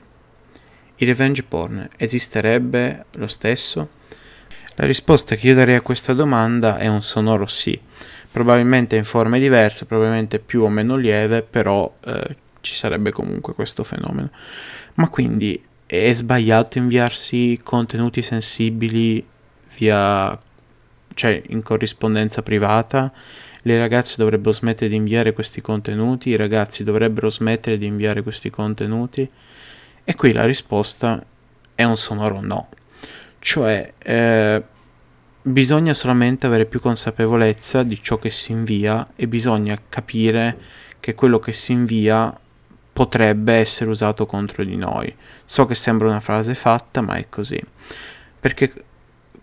il 0.97 1.07
revenge 1.07 1.43
porn 1.43 1.87
esisterebbe 1.97 3.05
lo 3.15 3.27
stesso? 3.27 3.94
La 4.75 4.85
risposta 4.85 5.35
che 5.35 5.47
io 5.47 5.55
darei 5.55 5.75
a 5.75 5.81
questa 5.81 6.13
domanda 6.13 6.77
è 6.77 6.87
un 6.87 7.01
sonoro 7.01 7.45
sì, 7.45 7.79
probabilmente 8.29 8.95
in 8.95 9.05
forme 9.05 9.39
diverse, 9.39 9.85
probabilmente 9.85 10.39
più 10.39 10.63
o 10.63 10.69
meno 10.69 10.97
lieve, 10.97 11.41
però 11.43 11.93
eh, 12.03 12.35
ci 12.59 12.73
sarebbe 12.73 13.11
comunque 13.11 13.53
questo 13.53 13.83
fenomeno. 13.83 14.29
Ma 14.95 15.07
quindi 15.07 15.61
è 15.85 16.11
sbagliato 16.11 16.77
inviarsi 16.77 17.59
contenuti 17.63 18.21
sensibili 18.21 19.25
via 19.77 20.37
cioè 21.13 21.41
in 21.47 21.63
corrispondenza 21.63 22.43
privata? 22.43 23.11
Le 23.61 23.79
ragazze 23.79 24.15
dovrebbero 24.17 24.53
smettere 24.53 24.89
di 24.89 24.95
inviare 24.95 25.33
questi 25.33 25.61
contenuti, 25.61 26.29
i 26.29 26.35
ragazzi 26.35 26.83
dovrebbero 26.83 27.29
smettere 27.29 27.77
di 27.77 27.85
inviare 27.85 28.21
questi 28.21 28.49
contenuti? 28.49 29.27
E 30.03 30.15
qui 30.15 30.33
la 30.33 30.45
risposta 30.45 31.23
è 31.73 31.83
un 31.83 31.97
sonoro 31.97 32.41
no. 32.41 32.69
Cioè, 33.45 33.93
eh, 33.99 34.63
bisogna 35.43 35.93
solamente 35.93 36.47
avere 36.47 36.65
più 36.65 36.79
consapevolezza 36.79 37.83
di 37.83 38.01
ciò 38.01 38.17
che 38.17 38.31
si 38.31 38.53
invia 38.53 39.09
e 39.15 39.27
bisogna 39.27 39.79
capire 39.87 40.57
che 40.99 41.13
quello 41.13 41.37
che 41.37 41.53
si 41.53 41.71
invia 41.71 42.35
potrebbe 42.91 43.53
essere 43.53 43.91
usato 43.91 44.25
contro 44.25 44.63
di 44.63 44.75
noi. 44.75 45.15
So 45.45 45.67
che 45.67 45.75
sembra 45.75 46.07
una 46.07 46.21
frase 46.21 46.55
fatta, 46.55 47.01
ma 47.01 47.17
è 47.17 47.29
così. 47.29 47.61
Perché 48.39 48.73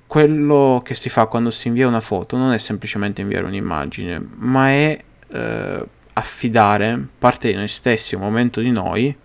quello 0.08 0.82
che 0.84 0.94
si 0.94 1.08
fa 1.08 1.26
quando 1.26 1.50
si 1.50 1.68
invia 1.68 1.86
una 1.86 2.00
foto 2.00 2.36
non 2.36 2.52
è 2.52 2.58
semplicemente 2.58 3.20
inviare 3.20 3.46
un'immagine, 3.46 4.30
ma 4.38 4.68
è 4.68 4.98
eh, 5.28 5.86
affidare 6.14 7.06
parte 7.18 7.50
di 7.50 7.54
noi 7.54 7.68
stessi, 7.68 8.16
un 8.16 8.22
momento 8.22 8.60
di 8.60 8.72
noi, 8.72 9.16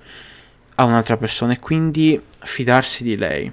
a 0.75 0.83
un'altra 0.83 1.17
persona 1.17 1.53
e 1.53 1.59
quindi 1.59 2.21
fidarsi 2.37 3.01
di 3.01 3.17
lei. 3.17 3.51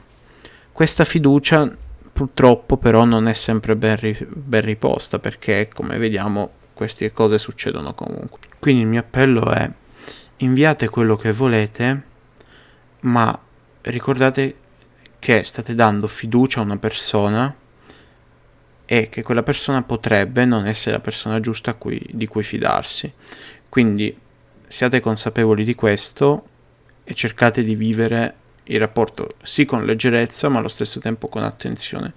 Questa 0.74 1.04
fiducia 1.04 1.70
purtroppo 2.12 2.76
però 2.78 3.04
non 3.04 3.28
è 3.28 3.32
sempre 3.32 3.76
ben, 3.76 3.94
ri- 3.94 4.26
ben 4.28 4.62
riposta 4.62 5.20
perché 5.20 5.68
come 5.72 5.98
vediamo 5.98 6.50
queste 6.74 7.12
cose 7.12 7.38
succedono 7.38 7.94
comunque. 7.94 8.40
Quindi 8.58 8.82
il 8.82 8.88
mio 8.88 8.98
appello 8.98 9.52
è 9.52 9.70
inviate 10.38 10.88
quello 10.88 11.14
che 11.14 11.30
volete, 11.30 12.02
ma 13.02 13.38
ricordate 13.82 14.56
che 15.20 15.44
state 15.44 15.76
dando 15.76 16.08
fiducia 16.08 16.58
a 16.58 16.64
una 16.64 16.78
persona 16.78 17.54
e 18.84 19.08
che 19.08 19.22
quella 19.22 19.44
persona 19.44 19.84
potrebbe 19.84 20.44
non 20.44 20.66
essere 20.66 20.96
la 20.96 21.00
persona 21.00 21.38
giusta 21.38 21.74
cui, 21.74 22.04
di 22.10 22.26
cui 22.26 22.42
fidarsi. 22.42 23.12
Quindi 23.68 24.18
siate 24.66 24.98
consapevoli 24.98 25.62
di 25.62 25.76
questo 25.76 26.46
e 27.04 27.14
cercate 27.14 27.62
di 27.62 27.76
vivere 27.76 28.42
il 28.64 28.78
rapporto 28.78 29.34
sì 29.42 29.64
con 29.64 29.84
leggerezza 29.84 30.48
ma 30.48 30.58
allo 30.58 30.68
stesso 30.68 31.00
tempo 31.00 31.28
con 31.28 31.42
attenzione 31.42 32.12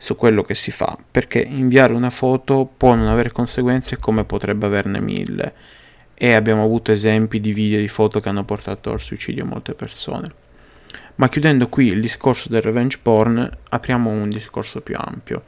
su 0.00 0.14
quello 0.14 0.42
che 0.42 0.54
si 0.54 0.70
fa, 0.70 0.96
perché 1.10 1.40
inviare 1.40 1.92
una 1.92 2.10
foto 2.10 2.70
può 2.76 2.94
non 2.94 3.08
avere 3.08 3.32
conseguenze 3.32 3.98
come 3.98 4.24
potrebbe 4.24 4.66
averne 4.66 5.00
mille 5.00 5.54
e 6.14 6.34
abbiamo 6.34 6.62
avuto 6.62 6.92
esempi 6.92 7.40
di 7.40 7.52
video 7.52 7.80
di 7.80 7.88
foto 7.88 8.20
che 8.20 8.28
hanno 8.28 8.44
portato 8.44 8.92
al 8.92 9.00
suicidio 9.00 9.44
molte 9.44 9.74
persone. 9.74 10.46
Ma 11.16 11.28
chiudendo 11.28 11.68
qui 11.68 11.86
il 11.86 12.00
discorso 12.00 12.48
del 12.48 12.62
revenge 12.62 12.98
porn, 13.02 13.50
apriamo 13.70 14.08
un 14.08 14.28
discorso 14.28 14.80
più 14.80 14.94
ampio. 14.96 15.42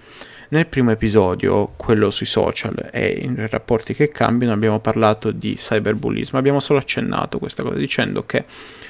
Nel 0.52 0.66
primo 0.66 0.90
episodio, 0.90 1.75
quello 1.76 2.11
sui 2.11 2.26
social 2.26 2.88
e 2.90 3.07
i 3.07 3.47
rapporti 3.47 3.95
che 3.95 4.09
cambiano, 4.09 4.52
abbiamo 4.52 4.80
parlato 4.80 5.30
di 5.30 5.54
cyberbullismo, 5.54 6.40
abbiamo 6.40 6.59
solo 6.59 6.80
accennato 6.80 7.38
questa 7.38 7.62
cosa 7.62 7.76
dicendo 7.76 8.26
che 8.26 8.45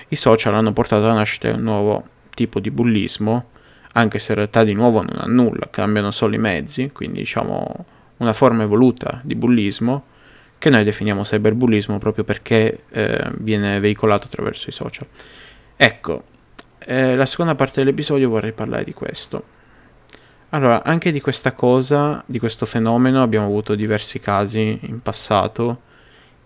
i 0.09 0.17
social 0.17 0.55
hanno 0.55 0.73
portato 0.73 1.05
alla 1.05 1.13
nascita 1.13 1.51
di 1.51 1.59
un 1.59 1.65
nuovo 1.65 2.03
tipo 2.35 2.61
di 2.61 2.71
bullismo, 2.71 3.51
anche 3.93 4.19
se 4.19 4.33
in 4.33 4.39
realtà 4.39 4.65
di 4.65 4.73
nuovo 4.73 5.03
non 5.03 5.17
ha 5.19 5.27
nulla, 5.27 5.69
cambiano 5.71 6.13
solo 6.13 6.35
i 6.35 6.39
mezzi, 6.39 6.93
quindi 6.93 7.19
diciamo 7.19 7.85
una 8.17 8.33
forma 8.33 8.63
evoluta 8.63 9.21
di 9.23 9.35
bullismo 9.35 10.05
che 10.57 10.71
noi 10.71 10.83
definiamo 10.83 11.25
cyberbullismo 11.25 11.99
proprio 11.99 12.25
perché 12.25 12.85
eh, 12.89 13.33
viene 13.37 13.81
veicolato 13.81 14.29
attraverso 14.29 14.71
i 14.71 14.73
social. 14.73 15.07
Ecco, 15.77 16.25
eh, 16.87 17.17
la 17.17 17.27
seconda 17.27 17.55
parte 17.55 17.81
dell'episodio 17.81 18.31
vorrei 18.31 18.53
parlare 18.53 18.85
di 18.85 18.95
questo. 18.95 19.59
Allora, 20.53 20.83
anche 20.83 21.13
di 21.13 21.21
questa 21.21 21.53
cosa, 21.53 22.25
di 22.27 22.41
questo 22.41 22.67
fenomeno, 22.67 23.23
abbiamo 23.23 23.47
avuto 23.47 23.77
diversi 23.77 24.19
casi 24.19 24.81
in 24.83 25.01
passato 25.01 25.83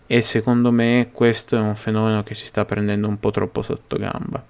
e 0.06 0.20
secondo 0.20 0.70
me 0.70 1.08
questo 1.10 1.56
è 1.56 1.60
un 1.60 1.74
fenomeno 1.74 2.22
che 2.22 2.34
si 2.34 2.46
sta 2.46 2.66
prendendo 2.66 3.08
un 3.08 3.18
po' 3.18 3.30
troppo 3.30 3.62
sotto 3.62 3.96
gamba. 3.96 4.44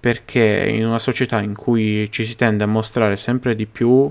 Perché 0.00 0.66
in 0.68 0.84
una 0.86 0.98
società 0.98 1.40
in 1.40 1.54
cui 1.54 2.10
ci 2.10 2.26
si 2.26 2.34
tende 2.34 2.64
a 2.64 2.66
mostrare 2.66 3.16
sempre 3.16 3.54
di 3.54 3.66
più, 3.66 4.10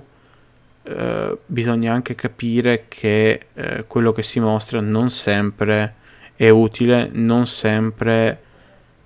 eh, 0.84 1.38
bisogna 1.46 1.92
anche 1.92 2.16
capire 2.16 2.86
che 2.88 3.48
eh, 3.54 3.84
quello 3.86 4.14
che 4.14 4.24
si 4.24 4.40
mostra 4.40 4.80
non 4.80 5.10
sempre 5.10 5.96
è 6.38 6.48
utile, 6.48 7.10
non 7.12 7.48
sempre 7.48 8.42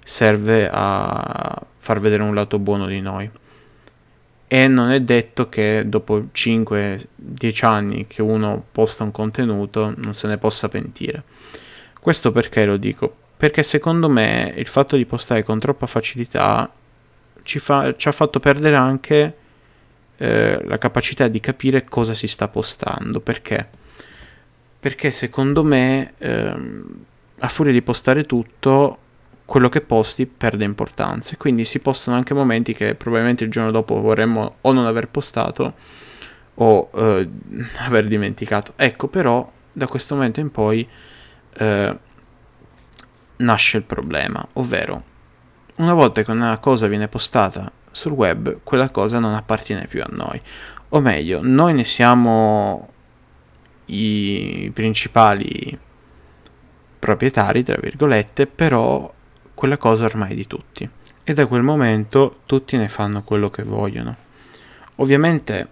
serve 0.03 0.69
a 0.71 1.65
far 1.77 1.99
vedere 1.99 2.21
un 2.21 2.35
lato 2.35 2.59
buono 2.59 2.85
di 2.85 3.01
noi 3.01 3.31
e 4.51 4.67
non 4.67 4.89
è 4.89 4.99
detto 4.99 5.47
che 5.47 5.83
dopo 5.85 6.17
5-10 6.33 7.65
anni 7.65 8.07
che 8.07 8.23
uno 8.23 8.65
posta 8.71 9.03
un 9.03 9.11
contenuto 9.11 9.93
non 9.97 10.15
se 10.15 10.25
ne 10.25 10.39
possa 10.39 10.67
pentire. 10.69 11.23
Questo 12.01 12.31
perché 12.31 12.65
lo 12.65 12.77
dico? 12.77 13.15
Perché 13.37 13.61
secondo 13.61 14.09
me 14.09 14.51
il 14.57 14.65
fatto 14.65 14.95
di 14.95 15.05
postare 15.05 15.43
con 15.43 15.59
troppa 15.59 15.85
facilità 15.85 16.67
ci, 17.43 17.59
fa, 17.59 17.95
ci 17.95 18.07
ha 18.07 18.11
fatto 18.11 18.39
perdere 18.39 18.75
anche 18.75 19.35
eh, 20.17 20.59
la 20.65 20.77
capacità 20.79 21.27
di 21.27 21.39
capire 21.39 21.83
cosa 21.83 22.15
si 22.15 22.25
sta 22.25 22.47
postando. 22.47 23.19
Perché? 23.19 23.67
Perché 24.79 25.11
secondo 25.11 25.63
me 25.63 26.13
ehm, 26.17 27.05
a 27.37 27.47
furia 27.47 27.71
di 27.71 27.83
postare 27.83 28.23
tutto 28.23 28.97
quello 29.49 29.67
che 29.67 29.81
posti 29.81 30.27
perde 30.27 30.63
importanza. 30.63 31.35
Quindi 31.35 31.65
si 31.65 31.79
postano 31.79 32.15
anche 32.15 32.35
momenti 32.35 32.71
che 32.73 32.93
probabilmente 32.93 33.43
il 33.43 33.49
giorno 33.49 33.71
dopo 33.71 33.99
vorremmo 33.99 34.57
o 34.61 34.71
non 34.71 34.85
aver 34.85 35.07
postato 35.07 35.73
o 36.53 36.89
eh, 36.93 37.29
aver 37.79 38.07
dimenticato. 38.07 38.73
Ecco, 38.75 39.07
però 39.07 39.51
da 39.71 39.87
questo 39.87 40.13
momento 40.13 40.39
in 40.39 40.51
poi 40.51 40.87
eh, 41.57 41.99
nasce 43.37 43.77
il 43.77 43.83
problema, 43.83 44.47
ovvero 44.53 45.03
una 45.77 45.93
volta 45.95 46.21
che 46.21 46.29
una 46.29 46.59
cosa 46.59 46.85
viene 46.85 47.07
postata 47.07 47.71
sul 47.89 48.11
web, 48.11 48.59
quella 48.63 48.91
cosa 48.91 49.17
non 49.17 49.33
appartiene 49.33 49.87
più 49.87 50.03
a 50.03 50.09
noi. 50.11 50.39
O 50.89 50.99
meglio, 50.99 51.39
noi 51.41 51.73
ne 51.73 51.85
siamo 51.85 52.87
i 53.85 54.69
principali 54.75 55.75
proprietari, 56.99 57.63
tra 57.63 57.77
virgolette, 57.79 58.45
però 58.45 59.11
quella 59.59 59.75
cosa 59.75 60.05
ormai 60.05 60.35
di 60.35 60.47
tutti. 60.47 60.89
E 61.21 61.33
da 61.33 61.45
quel 61.45 61.63
momento 61.63 62.43
tutti 62.45 62.77
ne 62.77 62.87
fanno 62.87 63.23
quello 63.23 63.49
che 63.49 63.63
vogliono. 63.63 64.15
Ovviamente 64.95 65.67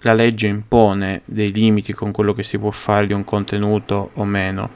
la 0.00 0.12
legge 0.12 0.48
impone 0.48 1.22
dei 1.24 1.52
limiti 1.52 1.92
con 1.92 2.10
quello 2.10 2.32
che 2.32 2.42
si 2.42 2.58
può 2.58 2.72
fare 2.72 3.06
di 3.06 3.12
un 3.12 3.22
contenuto 3.22 4.10
o 4.14 4.24
meno 4.24 4.68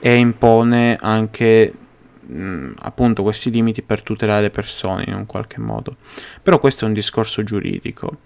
e 0.00 0.14
impone 0.14 0.96
anche 0.98 1.70
mh, 2.18 2.70
appunto 2.78 3.22
questi 3.22 3.50
limiti 3.50 3.82
per 3.82 4.00
tutelare 4.00 4.40
le 4.40 4.50
persone 4.50 5.04
in 5.06 5.12
un 5.12 5.26
qualche 5.26 5.60
modo. 5.60 5.96
Però 6.42 6.58
questo 6.58 6.86
è 6.86 6.88
un 6.88 6.94
discorso 6.94 7.42
giuridico 7.42 8.16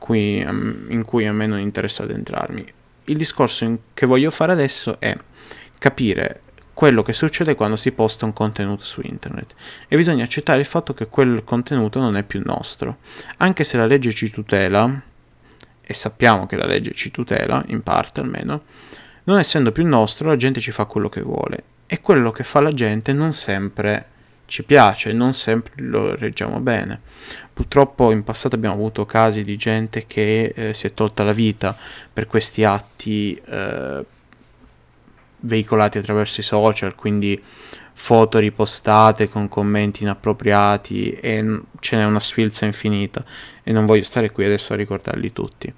cui, 0.00 0.38
in 0.40 1.04
cui 1.06 1.24
a 1.24 1.32
me 1.32 1.46
non 1.46 1.60
interessa 1.60 2.02
addentrarmi. 2.02 2.66
Il 3.04 3.16
discorso 3.16 3.80
che 3.94 4.06
voglio 4.06 4.32
fare 4.32 4.50
adesso 4.50 4.98
è 4.98 5.16
capire 5.78 6.42
quello 6.78 7.02
che 7.02 7.12
succede 7.12 7.56
quando 7.56 7.74
si 7.74 7.90
posta 7.90 8.24
un 8.24 8.32
contenuto 8.32 8.84
su 8.84 9.00
internet. 9.02 9.52
E 9.88 9.96
bisogna 9.96 10.22
accettare 10.22 10.60
il 10.60 10.64
fatto 10.64 10.94
che 10.94 11.08
quel 11.08 11.42
contenuto 11.42 11.98
non 11.98 12.16
è 12.16 12.22
più 12.22 12.40
nostro, 12.44 12.98
anche 13.38 13.64
se 13.64 13.76
la 13.76 13.84
legge 13.84 14.12
ci 14.12 14.30
tutela, 14.30 14.88
e 15.82 15.92
sappiamo 15.92 16.46
che 16.46 16.54
la 16.54 16.66
legge 16.66 16.92
ci 16.92 17.10
tutela, 17.10 17.64
in 17.66 17.82
parte 17.82 18.20
almeno, 18.20 18.62
non 19.24 19.40
essendo 19.40 19.72
più 19.72 19.84
nostro 19.88 20.28
la 20.28 20.36
gente 20.36 20.60
ci 20.60 20.70
fa 20.70 20.84
quello 20.84 21.08
che 21.08 21.20
vuole. 21.20 21.64
E 21.88 22.00
quello 22.00 22.30
che 22.30 22.44
fa 22.44 22.60
la 22.60 22.70
gente 22.70 23.12
non 23.12 23.32
sempre 23.32 24.06
ci 24.46 24.62
piace, 24.62 25.12
non 25.12 25.32
sempre 25.32 25.72
lo 25.78 26.14
reggiamo 26.14 26.60
bene. 26.60 27.00
Purtroppo 27.52 28.12
in 28.12 28.22
passato 28.22 28.54
abbiamo 28.54 28.76
avuto 28.76 29.04
casi 29.04 29.42
di 29.42 29.56
gente 29.56 30.06
che 30.06 30.52
eh, 30.54 30.74
si 30.74 30.86
è 30.86 30.94
tolta 30.94 31.24
la 31.24 31.32
vita 31.32 31.76
per 32.12 32.28
questi 32.28 32.62
atti 32.62 33.34
eh, 33.34 34.04
veicolati 35.40 35.98
attraverso 35.98 36.40
i 36.40 36.44
social, 36.44 36.94
quindi 36.94 37.40
foto 37.92 38.38
ripostate 38.38 39.28
con 39.28 39.48
commenti 39.48 40.04
inappropriati 40.04 41.10
e 41.10 41.60
ce 41.80 41.96
n'è 41.96 42.04
una 42.04 42.20
sfilza 42.20 42.64
infinita 42.64 43.24
e 43.64 43.72
non 43.72 43.86
voglio 43.86 44.04
stare 44.04 44.30
qui 44.30 44.44
adesso 44.44 44.72
a 44.72 44.76
ricordarli 44.76 45.32
tutti. 45.32 45.72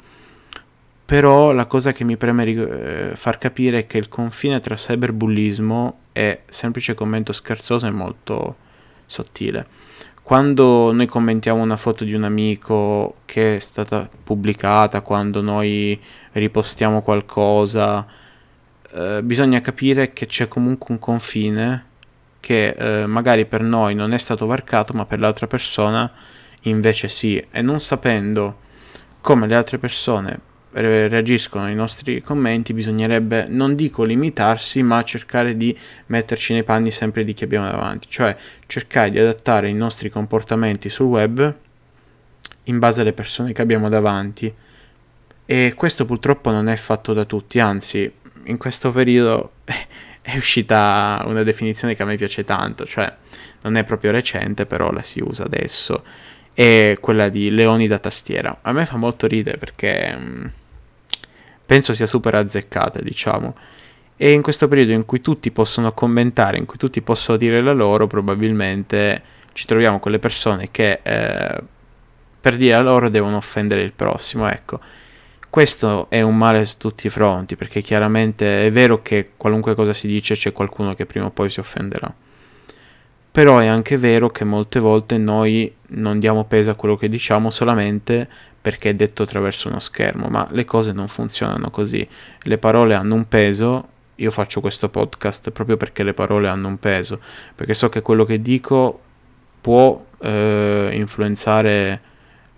Però 1.10 1.52
la 1.52 1.66
cosa 1.66 1.92
che 1.92 2.04
mi 2.04 2.16
preme 2.16 2.44
eh, 2.44 3.10
far 3.16 3.38
capire 3.38 3.80
è 3.80 3.86
che 3.86 3.98
il 3.98 4.08
confine 4.08 4.60
tra 4.60 4.76
cyberbullismo 4.76 5.98
e 6.12 6.42
semplice 6.46 6.94
commento 6.94 7.32
scherzoso 7.32 7.86
è 7.86 7.90
molto 7.90 8.56
sottile. 9.06 9.66
Quando 10.22 10.92
noi 10.92 11.06
commentiamo 11.06 11.60
una 11.60 11.76
foto 11.76 12.04
di 12.04 12.14
un 12.14 12.22
amico 12.22 13.16
che 13.24 13.56
è 13.56 13.58
stata 13.58 14.08
pubblicata, 14.22 15.00
quando 15.00 15.40
noi 15.40 16.00
ripostiamo 16.32 17.02
qualcosa, 17.02 18.06
eh, 18.92 19.20
bisogna 19.22 19.60
capire 19.60 20.12
che 20.12 20.26
c'è 20.26 20.48
comunque 20.48 20.94
un 20.94 20.98
confine 20.98 21.86
che 22.40 22.68
eh, 22.70 23.06
magari 23.06 23.44
per 23.44 23.62
noi 23.62 23.94
non 23.94 24.12
è 24.12 24.18
stato 24.18 24.46
varcato, 24.46 24.92
ma 24.94 25.06
per 25.06 25.20
l'altra 25.20 25.46
persona 25.46 26.10
invece 26.62 27.08
sì. 27.08 27.42
E 27.50 27.62
non 27.62 27.80
sapendo 27.80 28.58
come 29.20 29.46
le 29.46 29.54
altre 29.54 29.78
persone 29.78 30.48
reagiscono 30.72 31.64
ai 31.64 31.74
nostri 31.74 32.22
commenti, 32.22 32.72
bisognerebbe, 32.72 33.46
non 33.48 33.74
dico 33.74 34.04
limitarsi, 34.04 34.82
ma 34.82 35.02
cercare 35.02 35.56
di 35.56 35.76
metterci 36.06 36.52
nei 36.52 36.62
panni 36.62 36.92
sempre 36.92 37.24
di 37.24 37.34
chi 37.34 37.44
abbiamo 37.44 37.68
davanti, 37.68 38.06
cioè 38.08 38.36
cercare 38.66 39.10
di 39.10 39.18
adattare 39.18 39.68
i 39.68 39.74
nostri 39.74 40.08
comportamenti 40.10 40.88
sul 40.88 41.06
web 41.06 41.54
in 42.64 42.78
base 42.78 43.00
alle 43.00 43.12
persone 43.12 43.52
che 43.52 43.62
abbiamo 43.62 43.88
davanti. 43.88 44.52
E 45.44 45.72
questo 45.74 46.04
purtroppo 46.04 46.52
non 46.52 46.68
è 46.68 46.76
fatto 46.76 47.12
da 47.12 47.24
tutti, 47.24 47.58
anzi 47.58 48.10
in 48.50 48.58
questo 48.58 48.92
periodo 48.92 49.52
è 50.20 50.36
uscita 50.36 51.22
una 51.26 51.42
definizione 51.42 51.94
che 51.94 52.02
a 52.02 52.06
me 52.06 52.16
piace 52.16 52.44
tanto, 52.44 52.84
cioè 52.84 53.12
non 53.62 53.76
è 53.76 53.84
proprio 53.84 54.10
recente, 54.10 54.66
però 54.66 54.90
la 54.90 55.02
si 55.02 55.20
usa 55.20 55.44
adesso, 55.44 56.04
è 56.52 56.96
quella 57.00 57.28
di 57.28 57.50
leoni 57.50 57.86
da 57.86 57.98
tastiera. 57.98 58.58
A 58.62 58.72
me 58.72 58.84
fa 58.84 58.96
molto 58.96 59.26
ridere 59.26 59.58
perché 59.58 60.16
mm, 60.16 60.44
penso 61.64 61.94
sia 61.94 62.06
super 62.06 62.34
azzeccata, 62.34 63.00
diciamo. 63.00 63.56
E 64.16 64.32
in 64.32 64.42
questo 64.42 64.68
periodo 64.68 64.92
in 64.92 65.06
cui 65.06 65.22
tutti 65.22 65.50
possono 65.50 65.92
commentare, 65.92 66.58
in 66.58 66.66
cui 66.66 66.76
tutti 66.76 67.00
possono 67.00 67.38
dire 67.38 67.60
la 67.62 67.72
loro, 67.72 68.06
probabilmente 68.06 69.22
ci 69.54 69.66
troviamo 69.66 69.98
con 69.98 70.12
le 70.12 70.18
persone 70.18 70.68
che 70.70 71.00
eh, 71.02 71.62
per 72.40 72.56
dire 72.56 72.74
la 72.74 72.82
loro 72.82 73.08
devono 73.08 73.36
offendere 73.36 73.82
il 73.82 73.92
prossimo, 73.92 74.48
ecco. 74.50 74.80
Questo 75.50 76.08
è 76.10 76.20
un 76.20 76.36
male 76.38 76.64
su 76.64 76.76
tutti 76.78 77.08
i 77.08 77.10
fronti, 77.10 77.56
perché 77.56 77.82
chiaramente 77.82 78.64
è 78.66 78.70
vero 78.70 79.02
che 79.02 79.32
qualunque 79.36 79.74
cosa 79.74 79.92
si 79.92 80.06
dice 80.06 80.34
c'è 80.36 80.52
qualcuno 80.52 80.94
che 80.94 81.06
prima 81.06 81.26
o 81.26 81.30
poi 81.32 81.50
si 81.50 81.58
offenderà. 81.58 82.14
però 83.32 83.58
è 83.58 83.66
anche 83.66 83.96
vero 83.96 84.30
che 84.30 84.44
molte 84.44 84.78
volte 84.80 85.16
noi 85.18 85.72
non 85.88 86.18
diamo 86.18 86.44
peso 86.44 86.70
a 86.70 86.74
quello 86.74 86.96
che 86.96 87.08
diciamo 87.08 87.50
solamente 87.50 88.28
perché 88.60 88.90
è 88.90 88.94
detto 88.94 89.22
attraverso 89.24 89.68
uno 89.68 89.80
schermo, 89.80 90.28
ma 90.28 90.46
le 90.50 90.64
cose 90.64 90.92
non 90.92 91.08
funzionano 91.08 91.70
così. 91.70 92.06
Le 92.42 92.58
parole 92.58 92.94
hanno 92.94 93.14
un 93.14 93.26
peso, 93.26 93.88
io 94.16 94.30
faccio 94.30 94.60
questo 94.60 94.88
podcast 94.88 95.50
proprio 95.50 95.76
perché 95.76 96.02
le 96.02 96.14
parole 96.14 96.48
hanno 96.48 96.68
un 96.68 96.78
peso, 96.78 97.20
perché 97.54 97.74
so 97.74 97.88
che 97.88 98.02
quello 98.02 98.24
che 98.24 98.40
dico 98.40 99.00
può 99.60 100.04
eh, 100.20 100.90
influenzare 100.92 102.00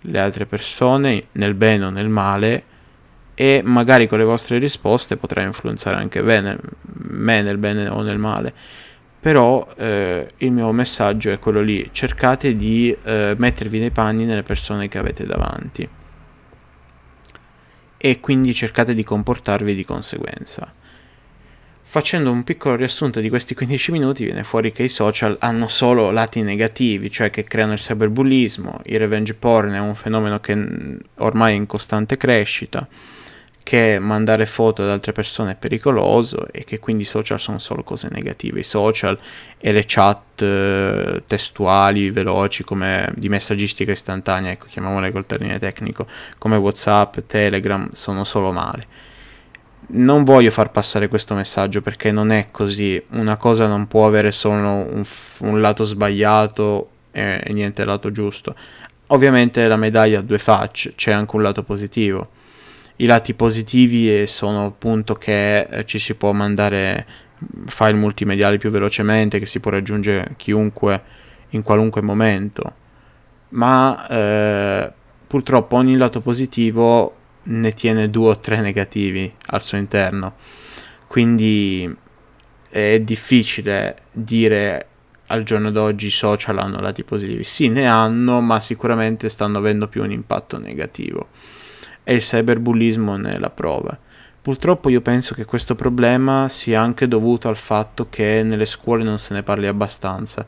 le 0.01 0.19
altre 0.19 0.45
persone 0.45 1.27
nel 1.33 1.53
bene 1.55 1.85
o 1.85 1.89
nel 1.89 2.09
male 2.09 2.63
e 3.35 3.61
magari 3.63 4.07
con 4.07 4.17
le 4.17 4.23
vostre 4.23 4.57
risposte 4.57 5.17
potrà 5.17 5.41
influenzare 5.41 5.95
anche 5.95 6.21
bene, 6.21 6.57
me 7.09 7.41
nel 7.41 7.57
bene 7.57 7.87
o 7.87 8.01
nel 8.01 8.19
male. 8.19 8.53
Però 9.19 9.65
eh, 9.77 10.33
il 10.37 10.51
mio 10.51 10.71
messaggio 10.71 11.31
è 11.31 11.39
quello 11.39 11.61
lì, 11.61 11.89
cercate 11.91 12.55
di 12.55 12.95
eh, 13.03 13.33
mettervi 13.37 13.79
nei 13.79 13.91
panni 13.91 14.25
nelle 14.25 14.43
persone 14.43 14.89
che 14.89 14.97
avete 14.97 15.25
davanti 15.25 15.87
e 18.05 18.19
quindi 18.19 18.53
cercate 18.53 18.93
di 18.93 19.01
comportarvi 19.01 19.73
di 19.73 19.85
conseguenza. 19.85 20.73
Facendo 21.85 22.31
un 22.31 22.43
piccolo 22.43 22.75
riassunto 22.75 23.21
di 23.21 23.29
questi 23.29 23.53
15 23.55 23.91
minuti 23.91 24.25
viene 24.25 24.43
fuori 24.43 24.73
che 24.73 24.83
i 24.83 24.89
social 24.89 25.37
hanno 25.39 25.69
solo 25.69 26.11
lati 26.11 26.41
negativi, 26.41 27.09
cioè 27.09 27.29
che 27.29 27.45
creano 27.45 27.73
il 27.73 27.79
cyberbullismo, 27.79 28.81
il 28.85 28.99
revenge 28.99 29.35
porn 29.35 29.71
è 29.71 29.79
un 29.79 29.95
fenomeno 29.95 30.41
che 30.41 30.97
ormai 31.19 31.53
è 31.53 31.55
in 31.55 31.65
costante 31.65 32.17
crescita, 32.17 32.85
che 33.63 33.97
mandare 33.99 34.45
foto 34.45 34.83
ad 34.83 34.89
altre 34.89 35.13
persone 35.13 35.51
è 35.51 35.55
pericoloso 35.55 36.47
e 36.51 36.63
che 36.65 36.79
quindi 36.79 37.03
i 37.03 37.05
social 37.05 37.39
sono 37.39 37.59
solo 37.59 37.83
cose 37.83 38.09
negative. 38.11 38.59
I 38.59 38.63
social 38.63 39.17
e 39.57 39.71
le 39.71 39.83
chat 39.85 40.41
eh, 40.41 41.23
testuali 41.25 42.11
veloci 42.11 42.63
come 42.63 43.11
di 43.15 43.29
messaggistica 43.29 43.93
istantanea, 43.93 44.51
ecco 44.51 44.67
chiamiamole 44.67 45.11
col 45.11 45.25
termine 45.25 45.57
tecnico, 45.59 46.05
come 46.37 46.57
WhatsApp, 46.57 47.19
Telegram, 47.25 47.89
sono 47.93 48.23
solo 48.23 48.51
male 48.51 49.11
non 49.85 50.23
voglio 50.23 50.49
far 50.49 50.71
passare 50.71 51.07
questo 51.07 51.35
messaggio 51.35 51.81
perché 51.81 52.11
non 52.11 52.31
è 52.31 52.47
così. 52.51 53.01
Una 53.09 53.37
cosa 53.37 53.67
non 53.67 53.87
può 53.87 54.07
avere 54.07 54.31
solo 54.31 54.55
un, 54.55 55.03
un 55.39 55.61
lato 55.61 55.83
sbagliato 55.83 56.89
e, 57.11 57.41
e 57.43 57.53
niente 57.53 57.83
lato 57.85 58.09
giusto. 58.09 58.55
Ovviamente 59.07 59.67
la 59.67 59.75
medaglia 59.75 60.19
ha 60.19 60.21
due 60.21 60.39
facce, 60.39 60.93
c'è 60.95 61.11
anche 61.11 61.35
un 61.35 61.43
lato 61.43 61.63
positivo. 61.63 62.29
I 63.03 63.05
lati 63.05 63.33
positivi 63.33 64.25
sono 64.27 64.63
appunto 64.63 65.15
che 65.15 65.59
eh, 65.59 65.85
ci 65.85 65.99
si 65.99 66.15
può 66.15 66.31
mandare 66.31 67.05
file 67.65 67.95
multimediali 67.95 68.57
più 68.57 68.69
velocemente, 68.69 69.39
che 69.39 69.45
si 69.45 69.59
può 69.59 69.71
raggiungere 69.71 70.35
chiunque 70.37 71.03
in 71.49 71.63
qualunque 71.63 72.01
momento. 72.01 72.75
Ma 73.49 74.07
eh, 74.07 74.91
purtroppo 75.27 75.75
ogni 75.75 75.97
lato 75.97 76.21
positivo 76.21 77.15
ne 77.43 77.73
tiene 77.73 78.09
due 78.09 78.29
o 78.29 78.39
tre 78.39 78.61
negativi 78.61 79.29
al 79.47 79.61
suo 79.61 79.77
interno. 79.77 80.35
Quindi 81.07 81.93
è 82.69 83.01
difficile 83.01 83.97
dire 84.13 84.87
al 85.27 85.43
giorno 85.43 85.71
d'oggi 85.71 86.07
i 86.07 86.09
social 86.09 86.57
hanno 86.57 86.79
lati 86.79 87.03
positivi. 87.03 87.43
Sì, 87.43 87.67
ne 87.67 87.85
hanno, 87.85 88.39
ma 88.39 88.61
sicuramente 88.61 89.27
stanno 89.27 89.57
avendo 89.57 89.89
più 89.89 90.03
un 90.03 90.11
impatto 90.11 90.57
negativo. 90.57 91.27
E 92.03 92.13
il 92.13 92.21
cyberbullismo 92.21 93.17
ne 93.17 93.35
è 93.35 93.39
la 93.39 93.49
prova. 93.49 93.97
Purtroppo 94.41 94.89
io 94.89 95.01
penso 95.01 95.33
che 95.33 95.45
questo 95.45 95.75
problema 95.75 96.49
sia 96.49 96.81
anche 96.81 97.07
dovuto 97.07 97.47
al 97.47 97.55
fatto 97.55 98.07
che 98.09 98.41
nelle 98.43 98.65
scuole 98.65 99.03
non 99.03 99.17
se 99.17 99.33
ne 99.33 99.43
parli 99.43 99.67
abbastanza 99.67 100.45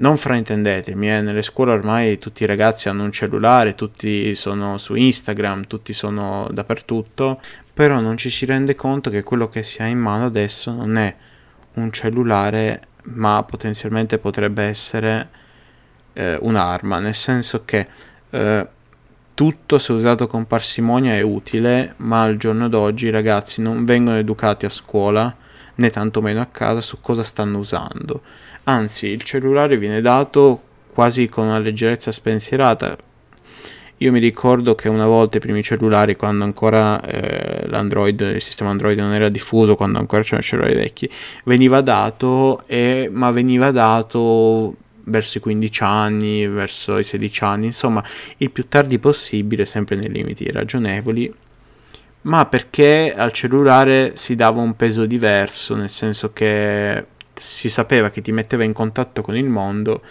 non 0.00 0.16
fraintendetemi, 0.16 1.10
eh, 1.10 1.20
nelle 1.20 1.42
scuole 1.42 1.72
ormai 1.72 2.18
tutti 2.18 2.42
i 2.42 2.46
ragazzi 2.46 2.88
hanno 2.88 3.04
un 3.04 3.12
cellulare, 3.12 3.74
tutti 3.74 4.34
sono 4.34 4.78
su 4.78 4.94
Instagram, 4.94 5.66
tutti 5.66 5.92
sono 5.92 6.48
dappertutto, 6.50 7.40
però 7.72 8.00
non 8.00 8.16
ci 8.16 8.30
si 8.30 8.46
rende 8.46 8.74
conto 8.74 9.10
che 9.10 9.22
quello 9.22 9.48
che 9.48 9.62
si 9.62 9.82
ha 9.82 9.86
in 9.86 9.98
mano 9.98 10.26
adesso 10.26 10.72
non 10.72 10.96
è 10.96 11.14
un 11.74 11.92
cellulare, 11.92 12.82
ma 13.04 13.42
potenzialmente 13.44 14.18
potrebbe 14.18 14.64
essere 14.64 15.28
eh, 16.14 16.38
un'arma, 16.40 16.98
nel 16.98 17.14
senso 17.14 17.64
che 17.64 17.86
eh, 18.30 18.68
tutto 19.40 19.78
se 19.78 19.92
usato 19.92 20.26
con 20.26 20.44
parsimonia 20.44 21.14
è 21.14 21.22
utile, 21.22 21.94
ma 21.96 22.24
al 22.24 22.36
giorno 22.36 22.68
d'oggi 22.68 23.06
i 23.06 23.10
ragazzi 23.10 23.62
non 23.62 23.86
vengono 23.86 24.18
educati 24.18 24.66
a 24.66 24.68
scuola 24.68 25.34
né 25.76 25.88
tantomeno 25.88 26.42
a 26.42 26.44
casa 26.44 26.82
su 26.82 26.98
cosa 27.00 27.22
stanno 27.22 27.56
usando 27.56 28.20
Anzi, 28.64 29.06
il 29.06 29.22
cellulare 29.22 29.78
viene 29.78 30.02
dato 30.02 30.60
quasi 30.92 31.30
con 31.30 31.46
una 31.46 31.58
leggerezza 31.58 32.12
spensierata. 32.12 32.98
Io 33.96 34.12
mi 34.12 34.18
ricordo 34.18 34.74
che 34.74 34.90
una 34.90 35.06
volta 35.06 35.38
i 35.38 35.40
primi 35.40 35.62
cellulari, 35.62 36.16
quando 36.16 36.44
ancora 36.44 37.00
eh, 37.00 37.66
l'Android, 37.66 38.20
il 38.20 38.42
sistema 38.42 38.68
Android 38.68 38.98
non 38.98 39.14
era 39.14 39.30
diffuso, 39.30 39.74
quando 39.74 39.98
ancora 39.98 40.20
c'erano 40.20 40.42
cellulari 40.42 40.74
vecchi, 40.74 41.10
veniva 41.44 41.80
dato, 41.80 42.62
e, 42.66 43.08
ma 43.10 43.30
veniva 43.30 43.70
dato 43.70 44.74
verso 45.10 45.38
i 45.38 45.40
15 45.40 45.82
anni, 45.82 46.46
verso 46.46 46.98
i 46.98 47.04
16 47.04 47.44
anni, 47.44 47.66
insomma, 47.66 48.02
il 48.38 48.50
più 48.50 48.68
tardi 48.68 48.98
possibile, 48.98 49.66
sempre 49.66 49.96
nei 49.96 50.10
limiti 50.10 50.50
ragionevoli, 50.50 51.32
ma 52.22 52.46
perché 52.46 53.12
al 53.16 53.32
cellulare 53.32 54.12
si 54.14 54.34
dava 54.34 54.60
un 54.60 54.74
peso 54.74 55.06
diverso, 55.06 55.74
nel 55.74 55.90
senso 55.90 56.32
che 56.32 57.04
si 57.34 57.68
sapeva 57.70 58.10
che 58.10 58.20
ti 58.20 58.32
metteva 58.32 58.64
in 58.64 58.72
contatto 58.72 59.22
con 59.22 59.36
il 59.36 59.46
mondo 59.46 60.02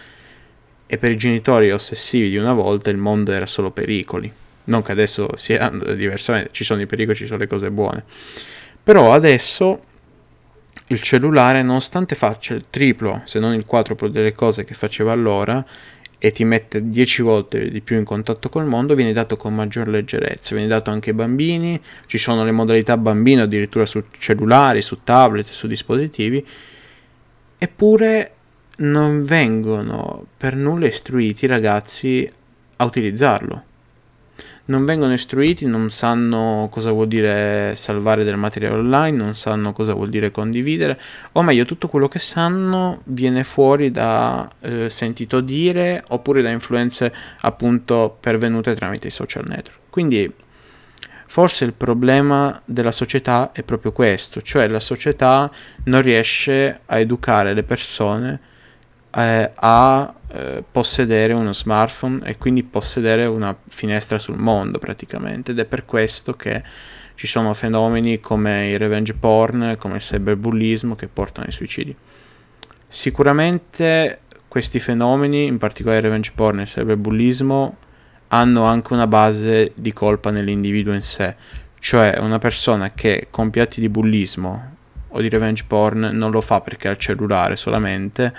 e 0.88 0.97
per 0.97 1.12
i 1.12 1.17
genitori 1.17 1.71
ossessivi 1.71 2.29
di 2.29 2.38
una 2.38 2.53
volta 2.53 2.89
il 2.89 2.97
mondo 2.97 3.31
era 3.31 3.45
solo 3.45 3.69
pericoli. 3.69 4.31
Non 4.65 4.81
che 4.81 4.91
adesso 4.91 5.29
sia 5.35 5.69
diversamente, 5.95 6.49
ci 6.51 6.63
sono 6.63 6.81
i 6.81 6.88
pericoli, 6.88 7.15
ci 7.15 7.27
sono 7.27 7.38
le 7.38 7.47
cose 7.47 7.69
buone. 7.69 8.03
Però 8.81 9.13
adesso 9.13 9.83
il 10.89 11.02
cellulare, 11.02 11.62
nonostante 11.62 12.15
faccia 12.15 12.54
il 12.54 12.65
triplo, 12.69 13.21
se 13.25 13.39
non 13.39 13.54
il 13.54 13.65
quadruplo 13.65 14.08
delle 14.08 14.34
cose 14.34 14.65
che 14.65 14.73
faceva 14.73 15.12
allora, 15.12 15.63
e 16.21 16.32
ti 16.32 16.43
mette 16.43 16.89
10 16.89 17.21
volte 17.21 17.69
di 17.69 17.80
più 17.82 17.97
in 17.97 18.04
contatto 18.04 18.49
col 18.49 18.65
mondo, 18.65 18.93
viene 18.93 19.13
dato 19.13 19.38
con 19.38 19.56
maggior 19.56 19.88
leggerezza, 19.88 20.54
viene 20.54 20.69
dato 20.69 20.89
anche 20.89 21.12
ai 21.12 21.15
bambini, 21.15 21.80
ci 22.08 22.17
sono 22.17 22.43
le 22.43 22.52
modalità 22.52 22.97
bambino 22.97 23.43
addirittura 23.43 23.86
su 23.86 24.04
cellulari, 24.17 24.82
su 24.82 24.99
tablet, 25.04 25.47
su 25.47 25.67
dispositivi, 25.67 26.45
eppure 27.58 28.34
non 28.78 29.23
vengono 29.23 30.25
per 30.38 30.56
nulla 30.56 30.88
istruiti 30.88 31.45
i 31.45 31.47
ragazzi 31.47 32.30
a 32.78 32.84
utilizzarlo. 32.84 33.63
Non 34.69 34.86
vengono 34.86 35.13
istruiti, 35.13 35.65
non 35.65 35.91
sanno 35.91 36.67
cosa 36.71 36.91
vuol 36.91 37.08
dire 37.08 37.75
salvare 37.75 38.23
del 38.23 38.38
materiale 38.38 38.75
online, 38.75 39.17
non 39.17 39.36
sanno 39.36 39.73
cosa 39.73 39.93
vuol 39.93 40.10
dire 40.10 40.32
condividere, 40.32 40.99
o 41.34 41.41
meglio, 41.41 41.65
tutto 41.65 41.88
quello 41.88 42.08
che 42.08 42.19
sanno 42.19 43.01
viene 43.05 43.43
fuori 43.43 43.91
da 43.91 44.49
eh, 44.62 44.89
sentito 44.89 45.41
dire 45.41 46.03
oppure 46.10 46.41
da 46.41 46.49
influenze 46.49 47.13
appunto 47.41 48.17
pervenute 48.19 48.75
tramite 48.75 49.08
i 49.08 49.12
social 49.12 49.45
network. 49.47 49.79
Quindi 49.89 50.34
Forse 51.32 51.63
il 51.63 51.73
problema 51.73 52.60
della 52.65 52.91
società 52.91 53.51
è 53.51 53.62
proprio 53.62 53.91
questo, 53.91 54.41
cioè 54.41 54.67
la 54.67 54.79
società 54.79 55.51
non 55.84 56.01
riesce 56.01 56.79
a 56.88 56.97
educare 56.97 57.53
le 57.53 57.62
persone 57.62 58.39
eh, 59.15 59.51
a 59.53 60.13
eh, 60.31 60.63
possedere 60.69 61.33
uno 61.33 61.53
smartphone 61.53 62.23
e 62.23 62.37
quindi 62.37 62.63
possedere 62.63 63.25
una 63.25 63.57
finestra 63.67 64.19
sul 64.19 64.37
mondo 64.37 64.77
praticamente 64.77 65.51
ed 65.51 65.59
è 65.59 65.65
per 65.65 65.85
questo 65.85 66.33
che 66.33 66.61
ci 67.15 67.27
sono 67.27 67.53
fenomeni 67.53 68.19
come 68.19 68.69
il 68.69 68.79
revenge 68.79 69.13
porn, 69.13 69.75
come 69.77 69.95
il 69.95 70.01
cyberbullismo 70.01 70.95
che 70.95 71.07
portano 71.07 71.47
ai 71.47 71.51
suicidi. 71.51 71.95
Sicuramente 72.87 74.21
questi 74.47 74.79
fenomeni, 74.79 75.45
in 75.45 75.57
particolare 75.57 75.99
il 75.99 76.05
revenge 76.05 76.31
porn 76.33 76.59
e 76.59 76.61
il 76.63 76.69
cyberbullismo, 76.69 77.77
hanno 78.29 78.63
anche 78.63 78.93
una 78.93 79.07
base 79.07 79.71
di 79.75 79.91
colpa 79.91 80.31
nell'individuo 80.31 80.93
in 80.93 81.01
sé, 81.01 81.35
cioè 81.79 82.17
una 82.19 82.39
persona 82.39 82.91
che 82.93 83.27
compie 83.29 83.63
atti 83.63 83.79
di 83.81 83.89
bullismo 83.89 84.75
o 85.09 85.21
di 85.21 85.29
revenge 85.29 85.63
porn 85.67 86.11
non 86.13 86.31
lo 86.31 86.41
fa 86.41 86.61
perché 86.61 86.87
ha 86.87 86.91
il 86.91 86.97
cellulare 86.97 87.55
solamente, 87.55 88.33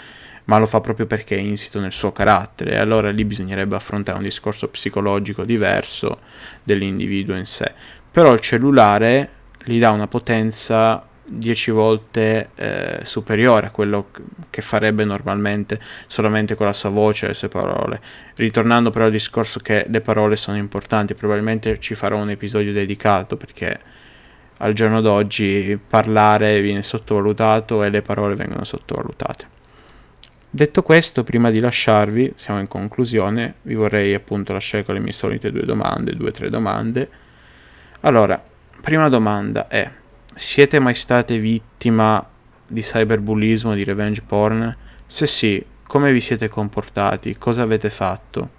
ma 0.50 0.58
lo 0.58 0.66
fa 0.66 0.80
proprio 0.80 1.06
perché 1.06 1.36
è 1.36 1.38
insito 1.38 1.78
nel 1.78 1.92
suo 1.92 2.10
carattere 2.10 2.72
e 2.72 2.78
allora 2.78 3.10
lì 3.10 3.24
bisognerebbe 3.24 3.76
affrontare 3.76 4.18
un 4.18 4.24
discorso 4.24 4.66
psicologico 4.66 5.44
diverso 5.44 6.18
dell'individuo 6.64 7.36
in 7.36 7.46
sé. 7.46 7.72
Però 8.10 8.32
il 8.32 8.40
cellulare 8.40 9.30
gli 9.62 9.78
dà 9.78 9.92
una 9.92 10.08
potenza 10.08 11.06
10 11.24 11.70
volte 11.70 12.48
eh, 12.56 12.98
superiore 13.04 13.68
a 13.68 13.70
quello 13.70 14.08
che 14.50 14.60
farebbe 14.60 15.04
normalmente 15.04 15.80
solamente 16.08 16.56
con 16.56 16.66
la 16.66 16.72
sua 16.72 16.90
voce 16.90 17.26
e 17.26 17.28
le 17.28 17.34
sue 17.34 17.48
parole. 17.48 18.00
Ritornando 18.34 18.90
però 18.90 19.04
al 19.04 19.12
discorso 19.12 19.60
che 19.60 19.86
le 19.88 20.00
parole 20.00 20.34
sono 20.34 20.56
importanti, 20.56 21.14
probabilmente 21.14 21.78
ci 21.78 21.94
farò 21.94 22.18
un 22.18 22.30
episodio 22.30 22.72
dedicato 22.72 23.36
perché 23.36 23.78
al 24.56 24.72
giorno 24.72 25.00
d'oggi 25.00 25.78
parlare 25.86 26.60
viene 26.60 26.82
sottovalutato 26.82 27.84
e 27.84 27.90
le 27.90 28.02
parole 28.02 28.34
vengono 28.34 28.64
sottovalutate. 28.64 29.58
Detto 30.52 30.82
questo, 30.82 31.22
prima 31.22 31.48
di 31.52 31.60
lasciarvi, 31.60 32.32
siamo 32.34 32.58
in 32.58 32.66
conclusione, 32.66 33.54
vi 33.62 33.74
vorrei 33.74 34.14
appunto 34.14 34.52
lasciare 34.52 34.84
con 34.84 34.94
le 34.94 35.00
mie 35.00 35.12
solite 35.12 35.52
due 35.52 35.64
domande, 35.64 36.16
due 36.16 36.30
o 36.30 36.32
tre 36.32 36.50
domande. 36.50 37.08
Allora, 38.00 38.42
prima 38.82 39.08
domanda 39.08 39.68
è, 39.68 39.88
siete 40.34 40.80
mai 40.80 40.96
state 40.96 41.38
vittima 41.38 42.28
di 42.66 42.80
cyberbullismo, 42.80 43.74
di 43.74 43.84
revenge 43.84 44.22
porn? 44.22 44.76
Se 45.06 45.24
sì, 45.28 45.64
come 45.86 46.12
vi 46.12 46.20
siete 46.20 46.48
comportati? 46.48 47.38
Cosa 47.38 47.62
avete 47.62 47.88
fatto? 47.88 48.50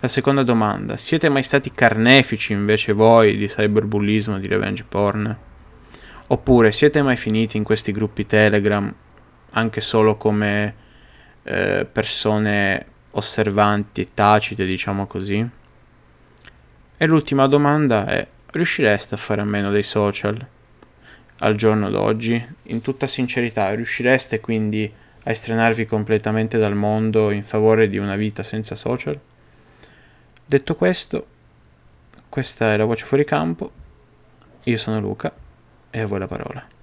La 0.00 0.08
seconda 0.08 0.42
domanda, 0.42 0.96
siete 0.96 1.28
mai 1.28 1.42
stati 1.42 1.72
carnefici 1.74 2.54
invece 2.54 2.94
voi 2.94 3.36
di 3.36 3.48
cyberbullismo, 3.48 4.38
di 4.38 4.46
revenge 4.46 4.82
porn? 4.88 5.38
Oppure 6.28 6.72
siete 6.72 7.02
mai 7.02 7.18
finiti 7.18 7.58
in 7.58 7.64
questi 7.64 7.92
gruppi 7.92 8.24
Telegram 8.24 8.94
anche 9.50 9.80
solo 9.80 10.16
come 10.16 10.74
eh, 11.42 11.86
persone 11.90 12.86
osservanti 13.12 14.02
e 14.02 14.08
tacite, 14.14 14.64
diciamo 14.64 15.06
così? 15.06 15.48
E 16.96 17.06
l'ultima 17.06 17.46
domanda 17.46 18.06
è, 18.06 18.26
riuscireste 18.52 19.14
a 19.14 19.18
fare 19.18 19.40
a 19.40 19.44
meno 19.44 19.70
dei 19.70 19.82
social 19.82 20.46
al 21.38 21.54
giorno 21.54 21.90
d'oggi? 21.90 22.46
In 22.64 22.80
tutta 22.80 23.06
sincerità, 23.06 23.74
riuscireste 23.74 24.40
quindi 24.40 24.92
a 25.22 25.30
estrenarvi 25.30 25.86
completamente 25.86 26.58
dal 26.58 26.74
mondo 26.74 27.30
in 27.30 27.42
favore 27.42 27.88
di 27.88 27.98
una 27.98 28.16
vita 28.16 28.42
senza 28.42 28.74
social? 28.74 29.18
Detto 30.44 30.74
questo, 30.74 31.26
questa 32.28 32.72
è 32.72 32.76
la 32.76 32.84
voce 32.84 33.04
fuori 33.04 33.24
campo, 33.24 33.70
io 34.64 34.76
sono 34.76 35.00
Luca 35.00 35.32
e 35.90 36.00
a 36.00 36.06
voi 36.06 36.18
la 36.18 36.26
parola. 36.26 36.79